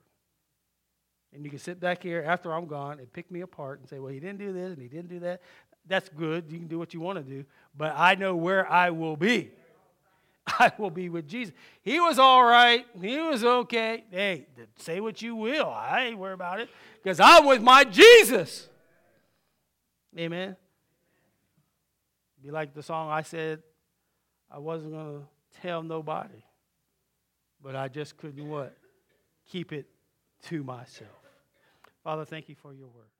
And 1.33 1.43
you 1.43 1.49
can 1.49 1.59
sit 1.59 1.79
back 1.79 2.03
here 2.03 2.23
after 2.25 2.53
I'm 2.53 2.67
gone 2.67 2.99
and 2.99 3.11
pick 3.11 3.31
me 3.31 3.41
apart 3.41 3.79
and 3.79 3.89
say, 3.89 3.97
well, 3.97 4.11
he 4.11 4.19
didn't 4.19 4.37
do 4.37 4.53
this 4.53 4.73
and 4.73 4.81
he 4.81 4.87
didn't 4.87 5.09
do 5.09 5.19
that. 5.21 5.41
That's 5.87 6.09
good. 6.09 6.45
You 6.49 6.59
can 6.59 6.67
do 6.67 6.79
what 6.79 6.93
you 6.93 6.99
want 6.99 7.17
to 7.17 7.23
do. 7.23 7.45
But 7.75 7.93
I 7.95 8.15
know 8.15 8.35
where 8.35 8.69
I 8.69 8.89
will 8.89 9.17
be. 9.17 9.51
I 10.47 10.71
will 10.77 10.89
be 10.89 11.09
with 11.09 11.27
Jesus. 11.27 11.53
He 11.81 11.99
was 11.99 12.19
all 12.19 12.43
right. 12.43 12.85
He 13.01 13.17
was 13.19 13.43
okay. 13.43 14.03
Hey, 14.09 14.47
say 14.77 14.99
what 14.99 15.21
you 15.21 15.35
will. 15.35 15.69
I 15.69 16.05
ain't 16.05 16.17
worried 16.17 16.33
about 16.33 16.59
it 16.59 16.69
because 17.01 17.19
I'm 17.19 17.45
with 17.45 17.61
my 17.61 17.83
Jesus. 17.83 18.67
Amen. 20.17 20.55
Be 22.43 22.51
like 22.51 22.73
the 22.73 22.83
song 22.83 23.09
I 23.09 23.21
said, 23.21 23.63
I 24.51 24.59
wasn't 24.59 24.91
going 24.91 25.21
to 25.21 25.61
tell 25.61 25.81
nobody, 25.81 26.43
but 27.61 27.75
I 27.75 27.87
just 27.87 28.17
couldn't 28.17 28.47
what? 28.47 28.75
Keep 29.49 29.71
it 29.71 29.87
to 30.43 30.63
myself. 30.63 31.09
Father, 32.03 32.25
thank 32.25 32.49
you 32.49 32.55
for 32.55 32.73
your 32.73 32.87
word. 32.87 33.12